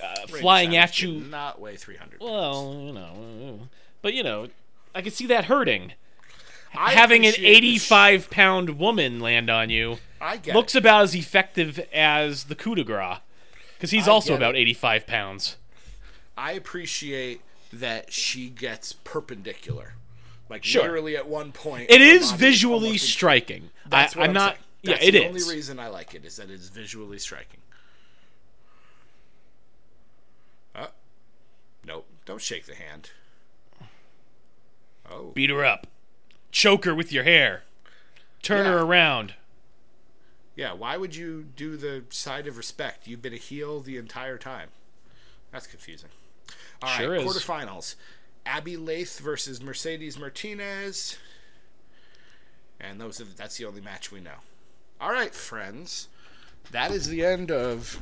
[0.00, 1.12] uh, flying at you.
[1.20, 2.20] not weigh 300.
[2.20, 3.66] Well, you know, uh,
[4.00, 4.48] but you know,
[4.94, 5.92] I can see that hurting.
[6.74, 10.74] I Having an appreciate the sh- 85 pound woman land on you I get looks
[10.74, 10.78] it.
[10.78, 13.18] about as effective as the coup de grace,
[13.76, 14.58] because he's I also about it.
[14.60, 15.56] 85 pounds.
[16.36, 19.94] I appreciate that she gets perpendicular.
[20.48, 20.82] Like Sure.
[20.82, 21.90] literally at one point.
[21.90, 23.70] It is visually striking.
[23.86, 24.52] That's I, what I'm, I'm not.
[24.54, 24.64] saying.
[24.82, 25.42] Yeah, That's it the is.
[25.44, 27.60] only reason I like it is that it's visually striking.
[31.86, 32.06] Nope.
[32.24, 33.10] Don't shake the hand.
[35.10, 35.86] Oh, Beat her up.
[36.50, 37.64] Choke her with your hair.
[38.42, 39.34] Turn her around.
[40.56, 40.72] yeah.
[40.72, 43.06] Why would you do the side of respect?
[43.06, 44.68] You've been a heel the entire time.
[45.50, 46.10] That's confusing.
[46.82, 47.24] All right, Sure is.
[47.24, 47.94] quarterfinals.
[48.44, 51.16] Abbey Laith versus Mercedes Martinez.
[52.80, 54.40] And those are, that's the only match we know.
[55.00, 56.08] All right, friends.
[56.72, 58.00] That is the end of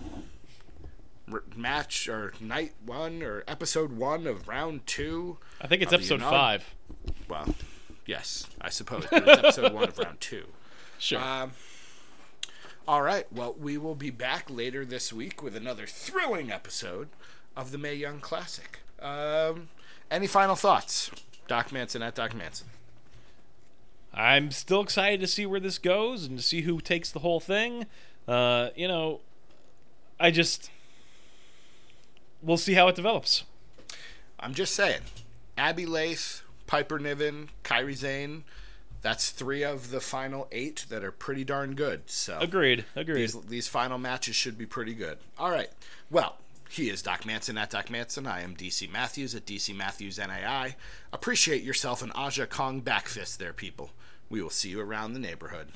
[1.57, 5.39] match or night one or episode one of round two.
[5.61, 6.74] I think it's episode inaugur- five.
[7.28, 7.55] Well,
[8.07, 9.07] yes, I suppose.
[9.11, 10.45] But it's episode one of round two.
[10.99, 11.18] Sure.
[11.18, 11.53] Um,
[12.87, 13.24] all right.
[13.33, 17.09] Well, we will be back later this week with another thrilling episode
[17.57, 18.81] of the Mae Young Classic.
[19.01, 19.70] Um,
[20.11, 21.11] any final thoughts,
[21.49, 22.66] Doc Manson at Doc Manson?
[24.12, 27.41] I'm still excited to see where this goes and to see who takes the whole
[27.41, 27.87] thing.
[28.28, 29.20] Uh, you know,
[30.18, 30.70] I just
[32.43, 33.45] we'll see how it develops.
[34.38, 35.01] I'm just saying,
[35.59, 38.45] Abbey Laith, Piper Niven, Kairi Sane.
[39.03, 42.03] That's three of the final eight that are pretty darn good.
[42.11, 42.84] So Agreed.
[42.95, 43.16] Agreed.
[43.16, 45.18] These, these final matches should be pretty good.
[45.38, 45.70] All right.
[46.11, 46.36] Well,
[46.68, 48.26] he is Doc Manson at Doc Manson.
[48.26, 50.76] I am DC Matthews at DC Matthews NAI.
[51.12, 53.91] Appreciate yourself an Aja Kong backfist there, people.
[54.28, 55.68] We will see you around the neighborhood.